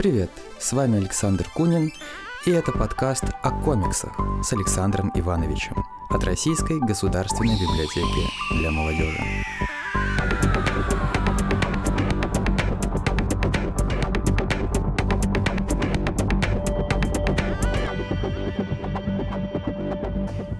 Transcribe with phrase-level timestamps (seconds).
[0.00, 1.92] Привет, с вами Александр Кунин,
[2.46, 9.22] и это подкаст о комиксах с Александром Ивановичем от Российской государственной библиотеки для молодежи.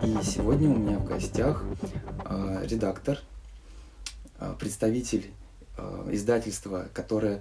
[0.04, 1.64] И сегодня у меня в гостях
[2.26, 3.20] э, редактор,
[4.38, 5.30] э, представитель
[5.78, 7.40] э, издательства, которое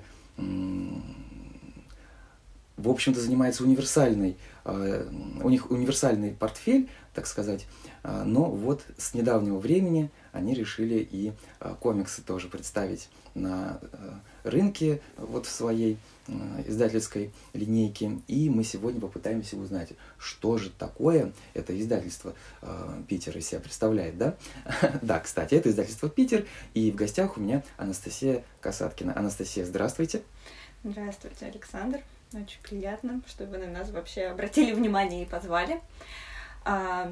[2.80, 5.10] в общем-то, занимается универсальный, э,
[5.44, 7.68] у них универсальный портфель, так сказать,
[8.04, 13.80] э, но вот с недавнего времени они решили и э, комиксы тоже представить на
[14.44, 15.98] рынке, вот в своей
[16.68, 18.20] издательской линейке.
[18.28, 22.34] И мы сегодня попытаемся узнать, что же такое это издательство
[23.08, 24.36] Питер из себя представляет, да?
[25.02, 29.18] да, кстати, это издательство Питер, и в гостях у меня Анастасия Касаткина.
[29.18, 30.24] Анастасия, здравствуйте.
[30.84, 32.00] Здравствуйте, Александр.
[32.34, 35.82] Очень приятно, что вы на нас вообще обратили внимание и позвали.
[36.64, 37.12] А,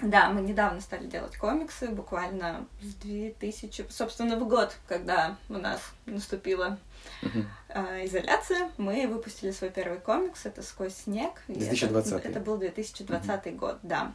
[0.00, 5.80] да, мы недавно стали делать комиксы, буквально с 2000, собственно, в год, когда у нас
[6.06, 6.78] наступила
[7.22, 7.44] uh-huh.
[7.70, 11.42] а, изоляция, мы выпустили свой первый комикс, это «Сквозь снег».
[11.48, 12.12] 2020.
[12.12, 13.56] Это, это был 2020 uh-huh.
[13.56, 14.12] год, да.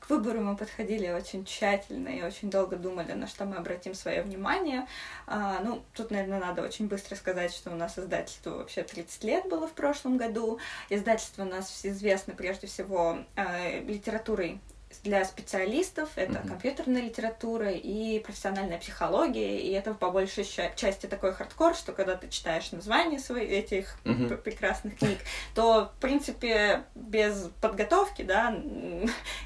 [0.00, 4.22] К выбору мы подходили очень тщательно и очень долго думали, на что мы обратим свое
[4.22, 4.86] внимание.
[5.26, 9.48] А, ну, тут, наверное, надо очень быстро сказать, что у нас издательство вообще 30 лет
[9.48, 10.58] было в прошлом году.
[10.88, 14.60] Издательство у нас известно прежде всего э, литературой
[15.02, 16.48] для специалистов, это mm-hmm.
[16.48, 20.44] компьютерная литература и профессиональная психология, и это по большей
[20.76, 24.36] части такой хардкор, что когда ты читаешь названия своих этих mm-hmm.
[24.38, 25.18] прекрасных книг,
[25.54, 28.54] то, в принципе, без подготовки, да,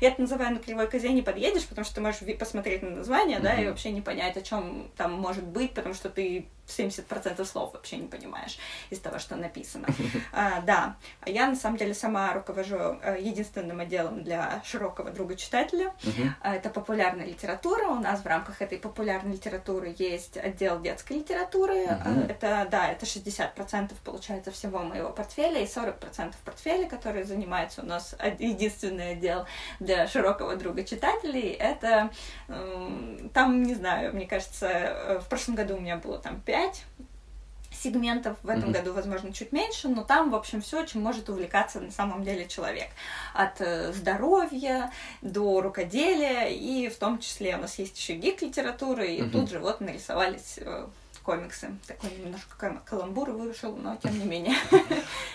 [0.00, 3.38] я это называю на кривой козе не подъедешь, потому что ты можешь посмотреть на название,
[3.38, 3.42] mm-hmm.
[3.42, 7.72] да, и вообще не понять, о чем там может быть, потому что ты 70% слов
[7.72, 8.58] вообще не понимаешь
[8.90, 9.86] из того, что написано.
[10.32, 15.94] А, да, я на самом деле сама руковожу э, единственным отделом для широкого друга читателя.
[16.02, 16.30] Uh-huh.
[16.42, 17.86] Это популярная литература.
[17.88, 21.84] У нас в рамках этой популярной литературы есть отдел детской литературы.
[21.84, 22.30] Uh-huh.
[22.30, 28.16] Это, да, это 60% получается всего моего портфеля и 40% портфеля, который занимается у нас
[28.38, 29.46] единственный отдел
[29.78, 31.50] для широкого друга читателей.
[31.50, 32.10] Это
[33.32, 36.84] там, не знаю, мне кажется, э, в прошлом году у меня было там 5 5
[37.72, 38.72] сегментов, в этом mm-hmm.
[38.72, 42.46] году, возможно, чуть меньше, но там, в общем, все, чем может увлекаться на самом деле
[42.46, 42.88] человек.
[43.34, 49.20] От э, здоровья до рукоделия, и в том числе у нас есть еще гик-литература, и
[49.20, 49.30] mm-hmm.
[49.30, 50.86] тут же вот нарисовались э,
[51.24, 51.70] комиксы.
[51.86, 54.54] Такой немножко каламбур вышел, но тем не менее.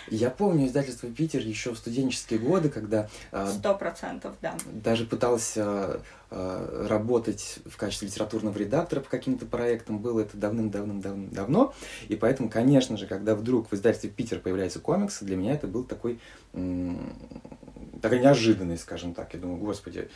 [0.07, 3.09] Я помню издательство Питер еще в студенческие годы, когда...
[3.31, 4.55] А, Сто процентов, да.
[4.71, 9.97] Даже пытался а, работать в качестве литературного редактора по каким-то проектам.
[9.97, 11.73] Было это давным-давным-давно.
[12.07, 15.83] И поэтому, конечно же, когда вдруг в издательстве Питер появляются комиксы, для меня это был
[15.83, 16.19] такой...
[18.01, 19.33] Такая неожиданность, скажем так.
[19.33, 20.09] Я думаю, господи,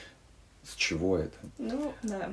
[0.64, 1.36] с чего это?
[1.58, 2.30] Ну, да.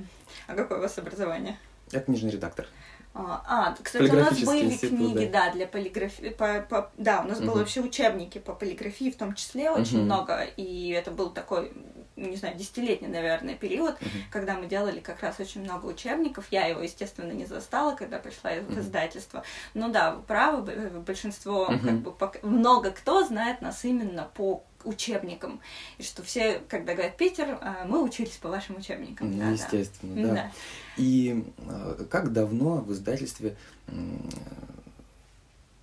[0.47, 1.59] А какое у вас образование?
[1.91, 2.67] Я книжный редактор.
[3.13, 6.29] А, а, кстати, у нас были книги, да, да для полиграфии.
[6.29, 7.49] По, по, да, у нас угу.
[7.49, 10.05] были вообще учебники по полиграфии, в том числе очень угу.
[10.05, 10.43] много.
[10.57, 11.73] И это был такой,
[12.15, 14.11] не знаю, десятилетний, наверное, период, угу.
[14.31, 16.47] когда мы делали как раз очень много учебников.
[16.53, 19.43] Я его, естественно, не застала, когда пришла в издательство.
[19.75, 20.63] Но да, вы правы,
[21.05, 21.79] большинство, угу.
[21.79, 25.61] как бы, много кто знает нас именно по учебникам.
[25.99, 29.39] И что все, когда говорят Питер, а, мы учились по вашим учебникам.
[29.39, 30.35] Да, Естественно, да.
[30.35, 30.51] да.
[30.97, 33.57] И а, как давно в издательстве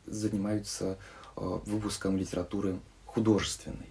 [0.06, 0.98] занимаются
[1.36, 3.90] а, выпуском литературы художественной?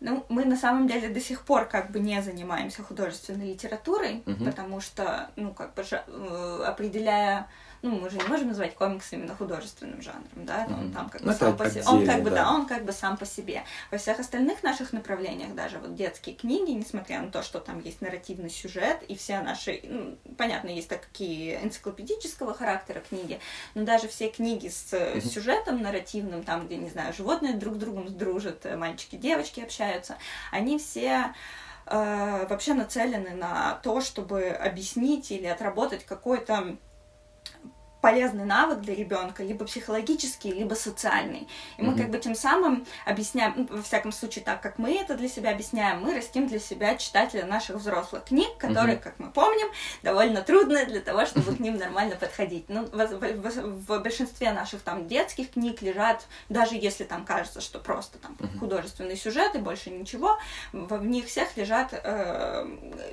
[0.00, 4.44] Ну, мы на самом деле до сих пор как бы не занимаемся художественной литературой, угу.
[4.44, 7.48] потому что, ну, как бы э, определяя
[7.82, 10.80] ну, мы же не можем назвать комикс именно художественным жанром, да, mm-hmm.
[10.80, 12.36] он там как бы ну, сам по себе, он как бы, да.
[12.36, 13.64] да, он как бы сам по себе.
[13.90, 18.00] Во всех остальных наших направлениях, даже вот детские книги, несмотря на то, что там есть
[18.00, 23.40] нарративный сюжет, и все наши, ну, понятно, есть такие энциклопедического характера книги,
[23.74, 25.20] но даже все книги с mm-hmm.
[25.20, 30.18] сюжетом нарративным, там, где, не знаю, животные друг с другом дружат, мальчики, девочки общаются,
[30.52, 31.34] они все
[31.86, 36.76] э, вообще нацелены на то, чтобы объяснить или отработать какой-то
[38.02, 41.48] полезный навык для ребенка, либо психологический, либо социальный.
[41.78, 41.98] И мы mm-hmm.
[41.98, 45.52] как бы тем самым объясняем, ну, во всяком случае, так как мы это для себя
[45.52, 49.02] объясняем, мы растим для себя читателя наших взрослых книг, которые, mm-hmm.
[49.02, 49.68] как мы помним,
[50.02, 52.64] довольно трудные для того, чтобы к ним нормально подходить.
[52.68, 57.78] Ну, в, в, в большинстве наших там детских книг лежат, даже если там кажется, что
[57.78, 58.58] просто там mm-hmm.
[58.58, 60.38] художественный сюжет и больше ничего,
[60.72, 62.66] в, в них всех лежат э,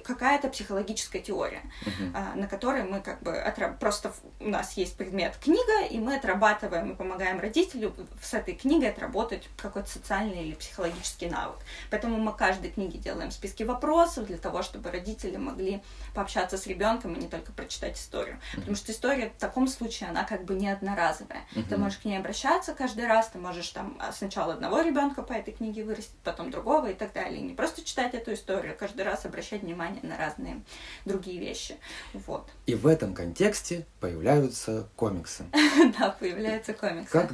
[0.03, 2.33] какая-то психологическая теория, mm-hmm.
[2.33, 6.15] э, на которой мы как бы отра- просто у нас есть предмет книга, и мы
[6.15, 11.57] отрабатываем и помогаем родителю с этой книгой отработать какой-то социальный или психологический навык.
[11.91, 15.81] Поэтому мы каждой книге делаем списки вопросов для того, чтобы родители могли
[16.15, 18.37] пообщаться с ребенком и не только прочитать историю.
[18.37, 18.59] Mm-hmm.
[18.59, 21.41] Потому что история в таком случае, она как бы не одноразовая.
[21.53, 21.69] Mm-hmm.
[21.69, 25.33] Ты можешь к ней обращаться каждый раз, ты можешь там а, сначала одного ребенка по
[25.33, 27.39] этой книге вырастить, потом другого и так далее.
[27.39, 30.61] И не просто читать эту историю, а каждый раз обращать внимание на разные
[31.05, 31.75] другие вещи.
[32.13, 32.49] Вот.
[32.65, 35.45] И в этом контексте появляются комиксы.
[35.99, 37.11] Да, появляются комиксы.
[37.11, 37.31] Как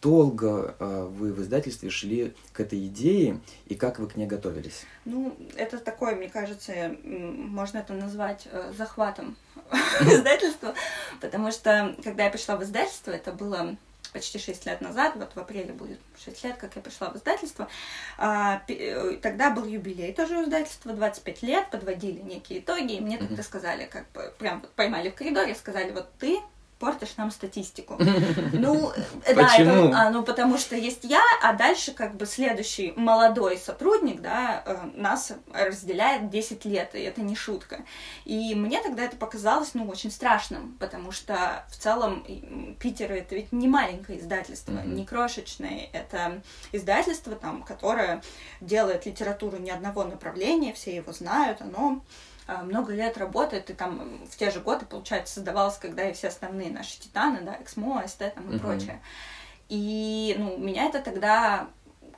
[0.00, 4.84] долго э, вы в издательстве шли к этой идее и как вы к ней готовились?
[5.04, 9.36] Ну, это такое, мне кажется, можно это назвать э, захватом
[10.00, 10.74] издательства,
[11.20, 13.76] потому что когда я пришла в издательство, это было
[14.12, 17.68] почти 6 лет назад, вот в апреле будет 6 лет, как я пришла в издательство,
[18.16, 23.18] а, э, тогда был юбилей тоже у издательства, 25 лет, подводили некие итоги, и мне
[23.18, 26.40] тогда сказали, как бы, прям поймали в коридоре, сказали, вот ты
[26.78, 27.98] портишь нам статистику.
[28.52, 28.92] Ну,
[29.24, 33.56] э, да, это, а, ну, потому что есть я, а дальше как бы следующий молодой
[33.56, 37.84] сотрудник, да, э, нас разделяет 10 лет, и это не шутка.
[38.24, 42.24] И мне тогда это показалось, ну, очень страшным, потому что в целом
[42.80, 44.94] Питер это ведь не маленькое издательство, mm-hmm.
[44.94, 46.40] не крошечное, это
[46.72, 48.22] издательство, там, которое
[48.60, 52.02] делает литературу ни одного направления, все его знают, оно
[52.48, 56.70] много лет работает, и там в те же годы, получается, создавалось, когда и все основные
[56.70, 58.60] наши титаны, да, Эксмо, СТ там и uh-huh.
[58.60, 59.00] прочее.
[59.68, 61.68] И, ну, меня это тогда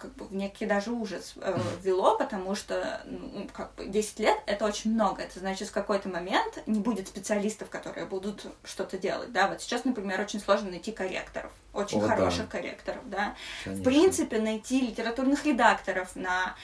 [0.00, 4.38] как бы в некий даже ужас э, ввело, потому что ну, как бы 10 лет
[4.46, 5.22] это очень много.
[5.22, 9.32] Это значит, в какой-то момент не будет специалистов, которые будут что-то делать.
[9.32, 12.58] Да, вот сейчас, например, очень сложно найти корректоров, очень О, хороших да.
[12.58, 13.34] корректоров, да.
[13.64, 13.82] Конечно.
[13.82, 16.56] В принципе, найти литературных редакторов на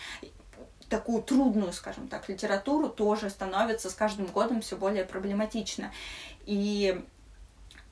[0.88, 5.93] такую трудную, скажем так, литературу тоже становится с каждым годом все более проблематично.
[6.44, 7.05] И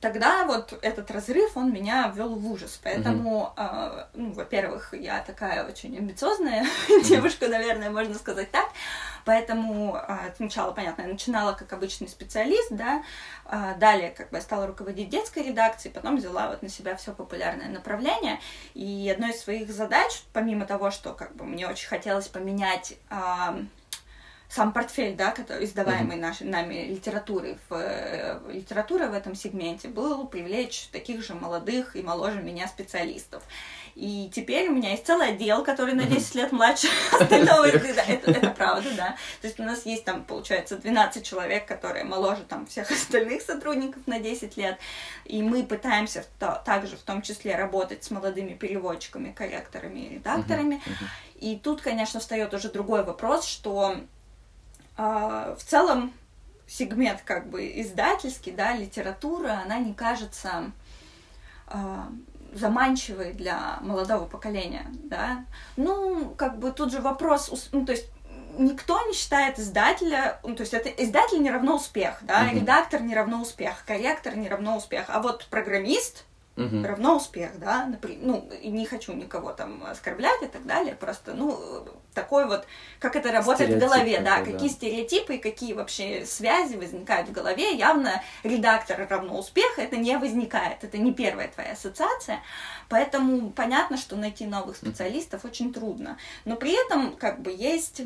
[0.05, 2.79] тогда вот этот разрыв, он меня ввел в ужас.
[2.83, 4.01] Поэтому, mm-hmm.
[4.01, 7.03] э, ну, во-первых, я такая очень амбициозная mm-hmm.
[7.05, 8.69] девушка, наверное, можно сказать так.
[9.25, 13.01] Поэтому э, сначала, понятно, я начинала как обычный специалист, да,
[13.45, 17.11] э, далее как бы я стала руководить детской редакцией, потом взяла вот на себя все
[17.11, 18.39] популярное направление.
[18.75, 23.15] И одной из своих задач, помимо того, что как бы мне очень хотелось поменять э,
[24.49, 26.21] сам портфель, да, который, издаваемый mm-hmm.
[26.21, 32.01] нашей, нами литературы в, э, литературы в этом сегменте, был привлечь таких же молодых и
[32.01, 33.43] моложе меня специалистов.
[33.95, 37.65] И теперь у меня есть целый отдел, который на 10 лет младше остального.
[37.65, 39.15] Это, это правда, да.
[39.41, 44.05] То есть у нас есть там, получается, 12 человек, которые моложе там всех остальных сотрудников
[44.05, 44.77] на 10 лет.
[45.23, 46.25] И мы пытаемся
[46.65, 50.81] также в том числе работать с молодыми переводчиками, корректорами и редакторами.
[51.39, 53.97] И тут, конечно, встает уже другой вопрос, что
[54.97, 56.13] в целом
[56.67, 60.71] сегмент как бы издательский, да, литература, она не кажется
[61.67, 62.09] а,
[62.53, 65.45] заманчивой для молодого поколения, да.
[65.75, 68.07] Ну, как бы тут же вопрос, ну, то есть
[68.57, 72.55] никто не считает издателя, ну, то есть это издатель не равно успех, да, uh-huh.
[72.55, 76.23] редактор не равно успех, корректор не равно успех, а вот программист
[76.57, 76.83] угу.
[76.85, 81.85] равно успех, да, например, ну, не хочу никого там оскорблять и так далее, просто, ну,
[82.13, 82.65] такой вот,
[82.99, 87.29] как это работает Стереотип в голове, да, да, какие стереотипы и какие вообще связи возникают
[87.29, 92.39] в голове, явно редактор равно успех, это не возникает, это не первая твоя ассоциация,
[92.89, 98.01] поэтому понятно, что найти новых специалистов mm очень трудно, но при этом, как бы, есть,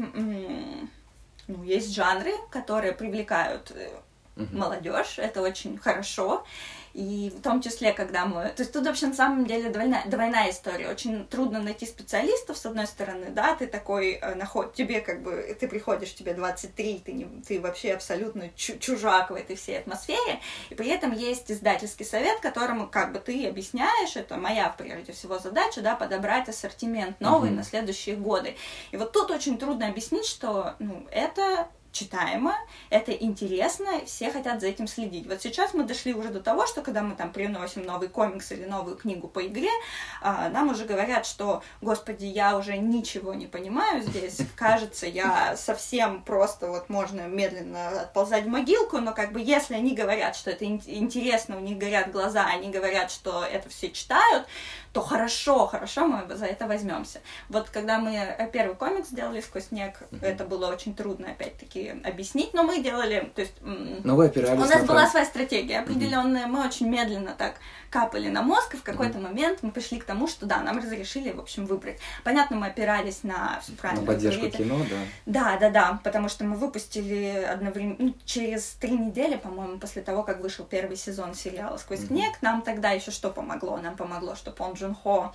[1.48, 6.46] ну, есть жанры, которые привлекают mm молодежь, это очень хорошо,
[6.94, 8.50] и в том числе, когда мы...
[8.50, 10.90] То есть тут вообще на самом деле двойная, двойная история.
[10.90, 14.74] Очень трудно найти специалистов, с одной стороны, да, ты такой э, наход...
[14.74, 15.56] Тебе как бы...
[15.60, 20.76] Ты приходишь, тебе 23, ты, не, ты вообще абсолютно чужак в этой всей атмосфере, и
[20.76, 25.82] при этом есть издательский совет, которому как бы ты объясняешь, это моя, прежде всего, задача,
[25.82, 27.56] да, подобрать ассортимент новый uh-huh.
[27.56, 28.56] на следующие годы.
[28.92, 32.56] И вот тут очень трудно объяснить, что, ну, это читаемо,
[32.90, 35.28] это интересно, все хотят за этим следить.
[35.28, 38.66] Вот сейчас мы дошли уже до того, что когда мы там приносим новый комикс или
[38.66, 39.70] новую книгу по игре,
[40.22, 46.24] а, нам уже говорят, что, господи, я уже ничего не понимаю здесь, кажется, я совсем
[46.24, 50.66] просто вот можно медленно отползать в могилку, но как бы если они говорят, что это
[50.66, 54.46] интересно, у них горят глаза, они говорят, что это все читают,
[54.94, 57.20] то хорошо, хорошо, мы за это возьмемся.
[57.50, 62.64] Вот когда мы первый комикс сделали «Сквозь снег», это было очень трудно, опять-таки, объяснить, но
[62.64, 63.54] мы делали, то есть...
[63.62, 67.56] Но вы опирались У нас на была своя стратегия определенная, мы очень медленно так
[67.90, 71.32] капали на мозг, и в какой-то момент мы пришли к тому, что да, нам разрешили,
[71.32, 72.00] в общем, выбрать.
[72.24, 74.64] Понятно, мы опирались на все на правильно поддержку говорите.
[74.64, 74.98] кино, да.
[75.26, 80.24] Да, да, да, потому что мы выпустили одновременно, ну, через три недели, по-моему, после того,
[80.24, 82.08] как вышел первый сезон сериала «Сквозь Мгм.
[82.08, 83.78] снег», нам тогда еще что помогло?
[83.78, 85.34] Нам помогло, что Пон Джун Хо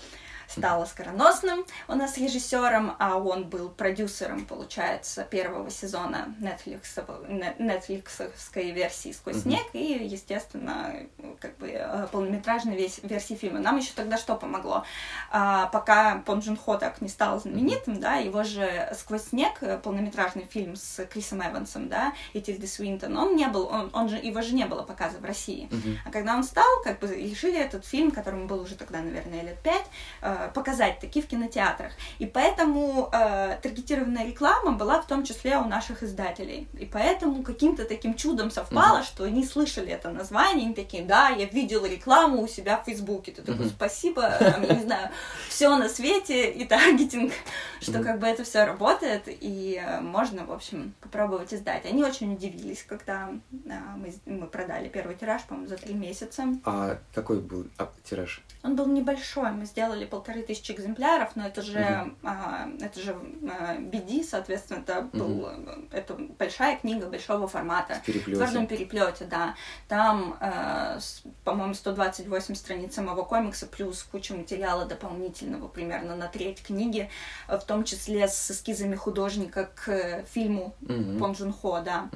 [0.48, 9.12] стал оскароносным у нас режиссером, а он был продюсером, получается, первого сезона Netflix, нетфликсовской версии
[9.12, 10.94] «Сквозь снег» и, естественно,
[11.40, 13.60] как бы э, полнометражной версии фильма.
[13.60, 14.84] Нам еще тогда что помогло?
[15.30, 19.78] А, пока Пон Джун Хо так не стал знаменитым, да, его же «Сквозь снег», э,
[19.78, 24.16] полнометражный фильм с Крисом Эвансом, да, и Тильдой Свинтон, он не был, он, он же,
[24.16, 25.68] его же не было показа в России.
[26.04, 29.58] А когда он стал, как бы решили этот фильм, которому было уже тогда, наверное, лет
[29.62, 29.86] пять,
[30.22, 31.92] э, показать таки в кинотеатрах.
[32.18, 36.68] И поэтому э, таргетированная реклама была в том числе у наших издателей.
[36.78, 41.46] И поэтому каким-то таким чудом совпало, что они слышали это название, они такие, да, я
[41.46, 43.32] видела рекламу у себя в Фейсбуке.
[43.32, 45.10] Ты такой, спасибо, там, я не знаю,
[45.48, 47.32] все на свете и таргетинг,
[47.80, 51.86] что как бы это все работает, и э, можно, в общем, попробовать издать.
[51.86, 56.44] Они очень удивились, когда э, мы, мы продали первый тираж, по-моему, за три месяца.
[56.64, 58.42] А какой был а, тираж?
[58.62, 62.16] Он был небольшой, мы сделали полторы тысячи экземпляров, но это же, Мгм.
[62.24, 65.88] а, это же а, BD, соответственно, это был, Мгм.
[65.92, 67.96] это большая книга большого формата.
[67.96, 68.40] В переплете.
[68.40, 69.54] В твердом переплете, да.
[69.86, 77.10] Там, с- по-моему, 128 страниц самого комикса, плюс куча материала дополнительного, примерно на треть книги,
[77.48, 81.18] в том числе с эскизами художника к э, фильму Мгм.
[81.18, 82.08] Пон Джун Хо, да.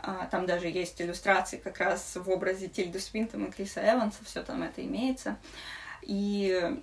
[0.00, 4.42] А, Там даже есть иллюстрации как раз в образе Тильды Свинтон и Криса Эванса, все
[4.42, 5.36] там это имеется.
[6.02, 6.78] И,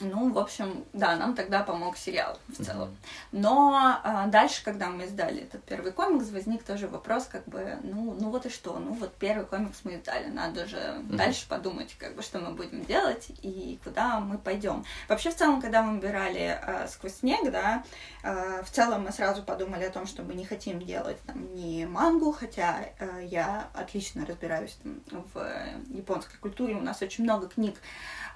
[0.00, 2.96] ну, в общем, да, нам тогда помог сериал в целом.
[3.30, 8.14] Но а, дальше, когда мы издали этот первый комикс, возник тоже вопрос, как бы, ну,
[8.18, 12.16] ну вот и что, ну вот первый комикс мы издали, надо же дальше подумать, как
[12.16, 14.84] бы, что мы будем делать и куда мы пойдем.
[15.08, 17.84] Вообще, в целом, когда мы выбирали а, «Сквозь снег», да,
[18.22, 21.84] а, в целом мы сразу подумали о том, что мы не хотим делать там ни
[21.84, 27.76] мангу, хотя а, я отлично разбираюсь там, в японской культуре, у нас очень много книг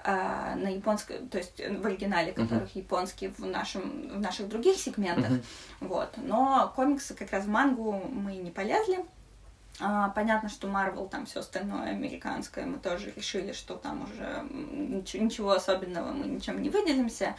[0.09, 5.31] а, на японском, то есть в оригинале, которых японский в, нашем, в наших других сегментах.
[5.31, 5.41] Мгм.
[5.81, 6.13] Вот.
[6.15, 8.99] Но комиксы как раз в мангу мы не полезли.
[9.79, 15.51] А, понятно, что Марвел, там все остальное американское, мы тоже решили, что там уже ничего,
[15.51, 17.35] особенного, мы ничем не выделимся.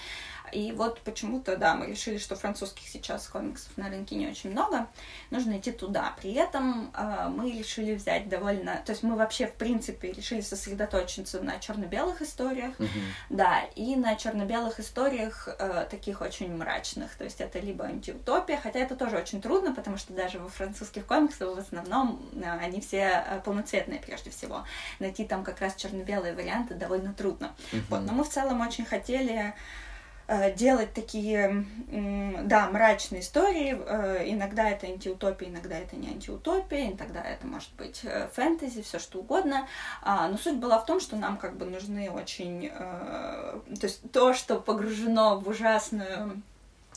[0.53, 4.87] И вот почему-то, да, мы решили, что французских сейчас комиксов на рынке не очень много,
[5.31, 6.15] нужно идти туда.
[6.21, 8.81] При этом а, мы решили взять довольно...
[8.87, 12.89] То есть мы вообще, в принципе, решили сосредоточиться на черно-белых историях, Мгм.
[13.31, 17.15] да, и на черно-белых историях э, таких очень мрачных.
[17.17, 21.05] То есть это либо антиутопия, хотя это тоже очень трудно, потому что даже во французских
[21.07, 22.28] комиксах в основном э,
[22.61, 24.65] они все э, полноцветные прежде всего.
[24.99, 27.55] Найти там как раз черно-белые варианты довольно трудно.
[27.89, 29.55] Вот, но мы в целом очень хотели
[30.27, 31.65] э, делать такие,
[32.45, 33.77] да, мрачные истории.
[33.79, 38.99] Э, Иногда это антиутопия, иногда это не антиутопия, иногда это может быть э, фэнтези, все
[38.99, 39.67] что угодно.
[40.03, 42.71] А, Но суть была в том, что нам как бы нужны очень...
[42.73, 46.43] э, То есть то, что погружено в ужасную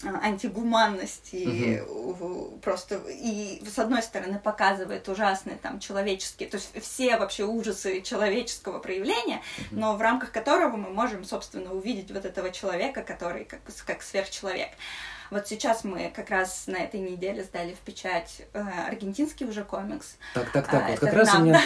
[0.03, 6.71] э, антигуманность и у- просто и с одной стороны показывает ужасные там человеческие, то есть
[6.81, 9.41] все вообще ужасы человеческого проявления,
[9.71, 14.69] но в рамках которого мы можем, собственно, увидеть вот этого человека, который как, как сверхчеловек.
[15.31, 20.17] Вот сейчас мы как раз на этой неделе сдали в печать э, аргентинский уже комикс.
[20.33, 21.61] Так, так, так, А, вот как раз у меня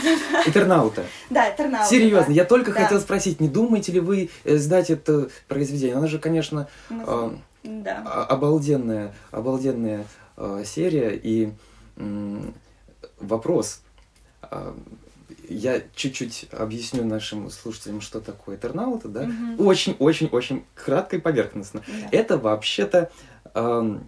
[0.46, 1.04] Этернаута.
[1.32, 1.90] Да, Этернаута.
[1.90, 5.96] Серьезно, я только хотел спросить, не думаете ли вы э, сдать это произведение?
[5.96, 10.06] Оно же, конечно, а, а- обалденная, обалденная
[10.64, 11.20] серия.
[11.22, 11.52] И
[13.20, 13.82] вопрос.
[15.48, 19.30] Я чуть-чуть объясню нашим слушателям, что такое Этернаута, да?
[19.58, 21.82] Очень-очень-очень кратко и поверхностно.
[21.88, 22.10] Да.
[22.12, 23.12] Это вообще-то
[23.56, 24.08] эм,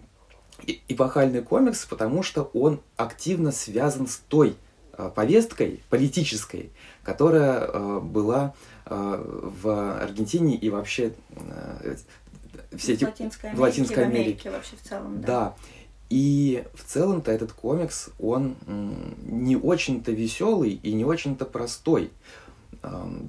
[0.66, 4.56] и- эпохальный комикс, потому что он активно связан с той
[4.92, 6.70] э, повесткой политической,
[7.02, 8.54] которая э, была
[8.86, 11.96] э, в Аргентине и вообще э,
[12.76, 13.04] все в эти...
[13.04, 14.50] Латинской в Америке, Латинской в Америке Америке.
[14.50, 15.26] вообще в целом, да.
[15.26, 15.54] Да.
[16.10, 18.56] И в целом-то этот комикс, он
[19.26, 22.10] не очень-то веселый и не очень-то простой.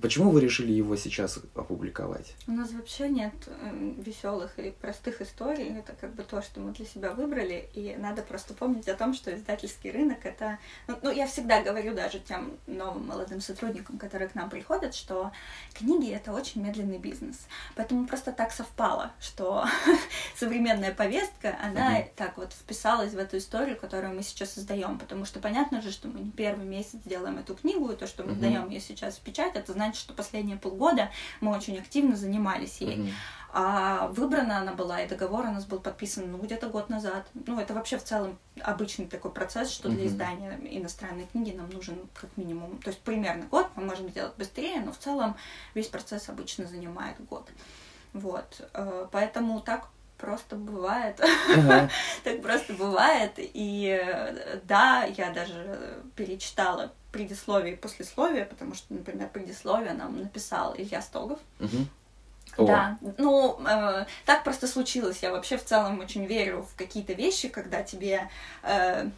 [0.02, 2.36] Почему вы решили его сейчас опубликовать?
[2.48, 5.78] У нас вообще нет э, веселых и простых историй.
[5.78, 7.70] Это как бы то, что мы для себя выбрали.
[7.74, 10.60] И надо просто помнить о том, что издательский рынок это.
[10.88, 15.32] Ну, ну я всегда говорю даже тем новым молодым сотрудникам, которые к нам приходят, что
[15.74, 17.48] книги это очень медленный бизнес.
[17.76, 19.66] Поэтому просто так совпало, что
[20.36, 22.10] современная повестка, она uh-huh.
[22.16, 25.00] так вот вписалась в эту историю, которую мы сейчас создаем.
[25.00, 28.24] Потому что понятно же, что мы не первый месяц делаем эту книгу, и то, что
[28.24, 28.40] мы uh-huh.
[28.40, 31.10] даем ее сейчас в печать, печать, это значит, что последние полгода
[31.42, 32.98] мы очень активно занимались ей.
[32.98, 33.12] Mm-hmm.
[33.52, 37.28] А выбрана она была, и договор у нас был подписан, ну, где-то год назад.
[37.34, 40.08] Ну, это вообще в целом обычный такой процесс, что для mm-hmm.
[40.08, 44.82] издания иностранной книги нам нужен как минимум, то есть примерно год, мы можем сделать быстрее,
[44.82, 45.36] но в целом
[45.74, 47.50] весь процесс обычно занимает год.
[48.14, 51.20] Вот, э, поэтому так просто бывает.
[51.20, 51.90] Uh-huh.
[52.24, 53.34] так просто бывает.
[53.38, 60.76] И э, да, я даже перечитала предисловие и послесловие, потому что, например, предисловие нам написал
[60.78, 61.40] Илья Стогов.
[61.60, 61.86] Uh-huh.
[62.58, 65.20] Да, ну, э, так просто случилось.
[65.22, 68.30] Я вообще в целом очень верю в какие-то вещи, когда тебе
[68.64, 69.10] э,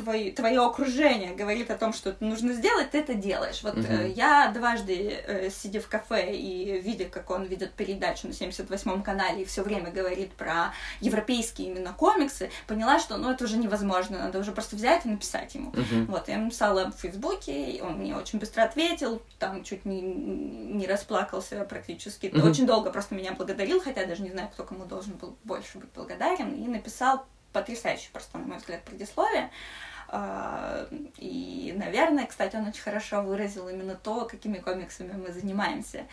[0.00, 3.62] твое, твое окружение говорит о том, что нужно сделать, ты это делаешь.
[3.62, 4.06] Вот uh-huh.
[4.06, 9.02] э, я дважды, э, сидя в кафе и видя, как он ведет передачу на 78-м
[9.02, 14.18] канале и все время говорит про европейские именно комиксы, поняла, что ну это уже невозможно,
[14.18, 15.70] надо уже просто взять и написать ему.
[15.72, 16.06] Uh-huh.
[16.06, 21.64] Вот, я написала в Фейсбуке, он мне очень быстро ответил, там чуть не, не расплакался
[21.64, 22.26] практически.
[22.26, 22.48] Uh-huh.
[22.48, 25.90] Очень долго просто меня благодарил, хотя даже не знаю, кто кому должен был больше быть
[25.94, 29.50] благодарен, и написал потрясающее просто, на мой взгляд, предисловие.
[30.12, 30.88] А,
[31.18, 36.06] и, наверное, кстати, он очень хорошо выразил именно то, какими комиксами мы занимаемся.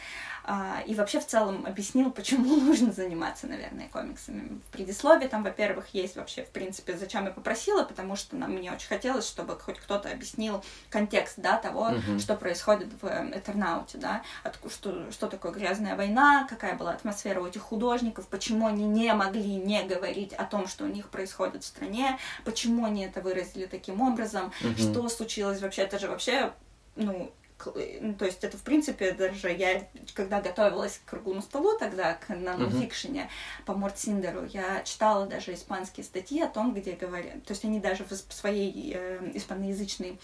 [0.50, 4.62] А, и вообще в целом объяснил, почему нужно заниматься, наверное, комиксами.
[4.70, 8.72] В предисловии там, во-первых, есть вообще, в принципе, зачем я попросила, потому что нам, мне
[8.72, 12.20] очень хотелось, чтобы хоть кто-то объяснил контекст, да, того, uh-huh.
[12.20, 17.46] что происходит в Этернауте, да, от, что, что такое грязная война, какая была атмосфера у
[17.46, 21.68] этих художников, почему они не могли не говорить о том, что у них происходит в
[21.68, 24.78] стране, почему они это выразили таким образом, угу.
[24.78, 26.54] что случилось вообще, это же вообще,
[26.96, 32.30] ну, то есть это, в принципе, даже я, когда готовилась к круглому столу тогда, к
[32.30, 33.66] нонфикшене uh-huh.
[33.66, 38.06] по Мортсиндеру, я читала даже испанские статьи о том, где говорят, то есть они даже
[38.06, 40.20] в своей э, испаноязычной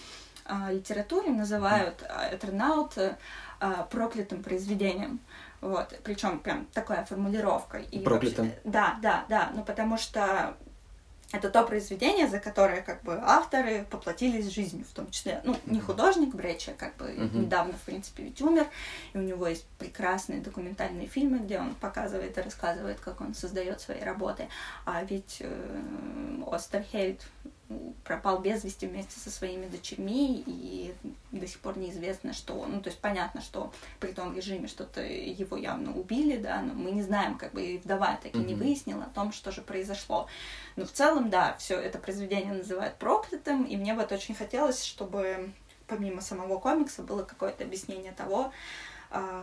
[0.46, 2.36] э, литературе называют uh-huh.
[2.36, 3.16] Этернаут э,
[3.90, 5.20] проклятым произведением.
[5.62, 7.78] Вот, причем прям такая формулировка.
[7.78, 8.48] И Проклятым.
[8.48, 10.58] Вообще, да, да, да, ну потому что
[11.34, 15.82] это то произведение, за которое как бы авторы поплатились жизнью, в том числе, ну, не
[15.82, 17.36] художник Бреча, как бы uh-huh.
[17.36, 18.68] недавно, в принципе, ведь умер,
[19.13, 23.82] и у него есть прекрасные документальные фильмы, где он показывает и рассказывает, как он создает
[23.82, 24.48] свои работы,
[24.86, 27.26] а ведь э, Остерхельд
[28.04, 30.93] пропал без вести вместе со своими дочерьми, и
[31.32, 32.65] до сих пор неизвестно, что...
[32.65, 36.91] Ну, то есть понятно, что при том режиме что-то его явно убили, да, но мы
[36.91, 38.45] не знаем, как бы и вдова таки mm-hmm.
[38.45, 40.28] не выяснила о том, что же произошло.
[40.76, 45.52] Но в целом, да, все это произведение называют проклятым, и мне вот очень хотелось, чтобы
[45.88, 48.52] помимо самого комикса было какое-то объяснение того,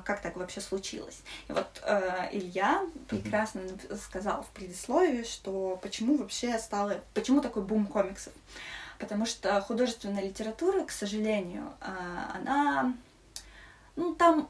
[0.05, 1.23] как так вообще случилось.
[1.49, 3.63] И вот э, Илья прекрасно
[4.03, 8.33] сказал в предисловии, что почему вообще стало, почему такой бум комиксов.
[8.99, 11.87] Потому что художественная литература, к сожалению, э,
[12.35, 12.95] она
[13.97, 14.49] ну, там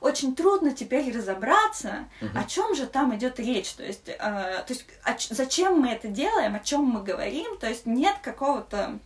[0.00, 2.38] очень трудно теперь разобраться, uh-huh.
[2.38, 3.72] о чем же там идет речь.
[3.72, 7.56] То есть, э, то есть о, зачем мы это делаем, о чем мы говорим.
[7.58, 8.98] То есть нет какого-то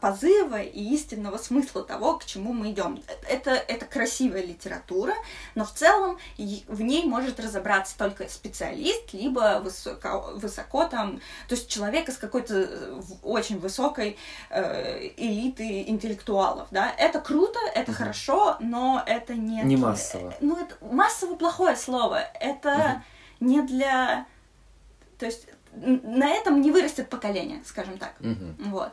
[0.00, 3.02] позыва и истинного смысла того, к чему мы идем.
[3.28, 5.14] Это, это красивая литература,
[5.54, 11.68] но в целом в ней может разобраться только специалист, либо высоко, высоко там, то есть
[11.68, 14.18] человек из какой-то э, очень высокой
[14.50, 16.92] э, элиты интеллектуалов, да.
[16.98, 17.98] Это круто, это угу.
[17.98, 19.62] хорошо, но это не...
[19.62, 20.34] Не массово.
[20.40, 22.20] Ну, это массово плохое слово.
[22.40, 23.02] Это
[23.40, 23.46] угу.
[23.46, 24.26] не для...
[25.18, 28.14] То есть на этом не вырастет поколение, скажем так.
[28.20, 28.70] Угу.
[28.70, 28.92] Вот.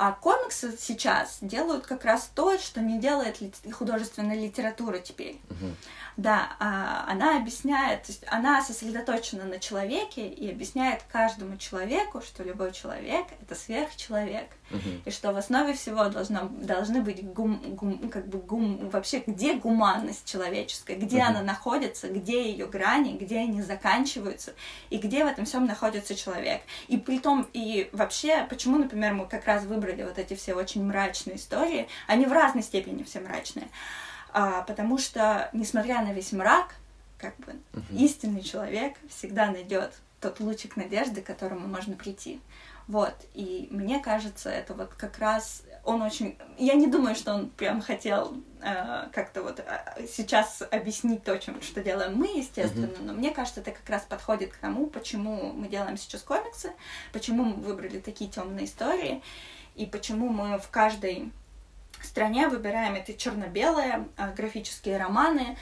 [0.00, 3.38] А комиксы сейчас делают как раз то, что не делает
[3.72, 5.40] художественная литература теперь.
[5.48, 5.74] Uh-huh.
[6.18, 12.42] Да, а, она объясняет, то есть она сосредоточена на человеке и объясняет каждому человеку, что
[12.42, 15.02] любой человек это сверхчеловек, uh-huh.
[15.04, 19.54] и что в основе всего должна, должны быть гум, гум, как бы гум, вообще где
[19.54, 21.28] гуманность человеческая, где uh-huh.
[21.28, 24.54] она находится, где ее грани, где они заканчиваются,
[24.90, 26.62] и где в этом всем находится человек.
[26.88, 30.84] И при том, и вообще, почему, например, мы как раз выбрали вот эти все очень
[30.84, 33.68] мрачные истории, они в разной степени все мрачные
[34.32, 36.74] а, потому что, несмотря на весь мрак,
[37.18, 37.96] как бы uh-huh.
[37.96, 42.40] истинный человек всегда найдет тот лучик надежды, к которому можно прийти.
[42.86, 46.38] Вот, и мне кажется, это вот как раз он очень...
[46.56, 51.60] Я не думаю, что он прям хотел э, как-то вот э, сейчас объяснить то, чем,
[51.60, 53.04] что делаем мы, естественно, mm-hmm.
[53.04, 56.72] но мне кажется, это как раз подходит к тому, почему мы делаем сейчас комиксы,
[57.12, 59.22] почему мы выбрали такие темные истории,
[59.74, 61.30] и почему мы в каждой
[62.04, 65.56] стране выбираем эти черно-белые э, графические романы,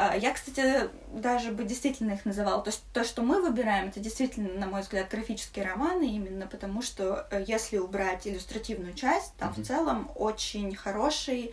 [0.00, 2.62] а, я, кстати, даже бы действительно их называла.
[2.62, 6.82] То есть то, что мы выбираем, это действительно, на мой взгляд, графические романы, именно потому
[6.82, 9.62] что э, если убрать иллюстративную часть, там mm-hmm.
[9.62, 11.52] в целом очень хороший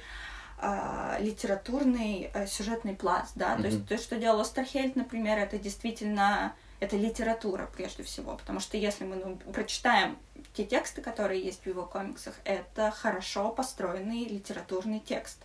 [0.62, 3.56] э, литературный э, сюжетный пласт, да.
[3.56, 3.62] Mm-hmm.
[3.62, 8.78] То есть то, что делал Остерхельд, например, это действительно это литература прежде всего, потому что
[8.78, 10.18] если мы ну, прочитаем
[10.54, 15.38] те тексты, которые есть в его комиксах, это хорошо построенный литературный текст.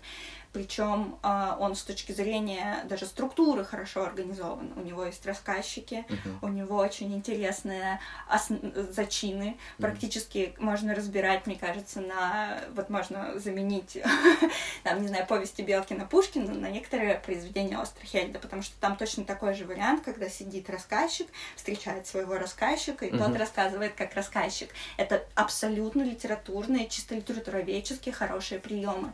[0.53, 4.73] Причем э, он с точки зрения даже структуры хорошо организован.
[4.75, 6.39] У него есть рассказчики, uh-huh.
[6.43, 8.49] у него очень интересные ос-
[8.91, 9.57] зачины.
[9.79, 9.83] Uh-huh.
[9.83, 13.99] Практически можно разбирать, мне кажется, на вот можно заменить,
[14.83, 19.55] там, не знаю, повести Белкина Пушкина на некоторые произведения Острохельда, потому что там точно такой
[19.55, 23.19] же вариант, когда сидит рассказчик, встречает своего рассказчика, и uh-huh.
[23.19, 24.71] тот рассказывает как рассказчик.
[24.97, 29.13] Это абсолютно литературные, чисто литературоведческие хорошие приемы.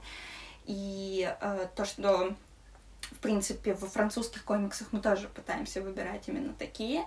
[0.66, 2.34] И э, то, что,
[3.00, 7.04] в принципе, во французских комиксах мы тоже пытаемся выбирать именно такие.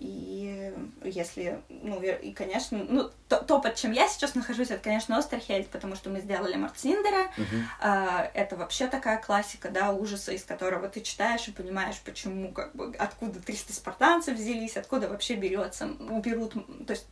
[0.00, 0.72] И
[1.04, 5.68] если, ну, и, конечно, ну, то, то, под чем я сейчас нахожусь, это, конечно, Остерхельд,
[5.68, 7.30] потому что мы сделали Мартсиндера.
[7.36, 7.62] Uh-huh.
[7.80, 12.74] А, это вообще такая классика, да, ужаса, из которого ты читаешь и понимаешь, почему, как
[12.74, 15.86] бы, откуда 300 спартанцев взялись, откуда вообще берется,
[16.24, 16.54] берут,
[16.86, 17.06] то есть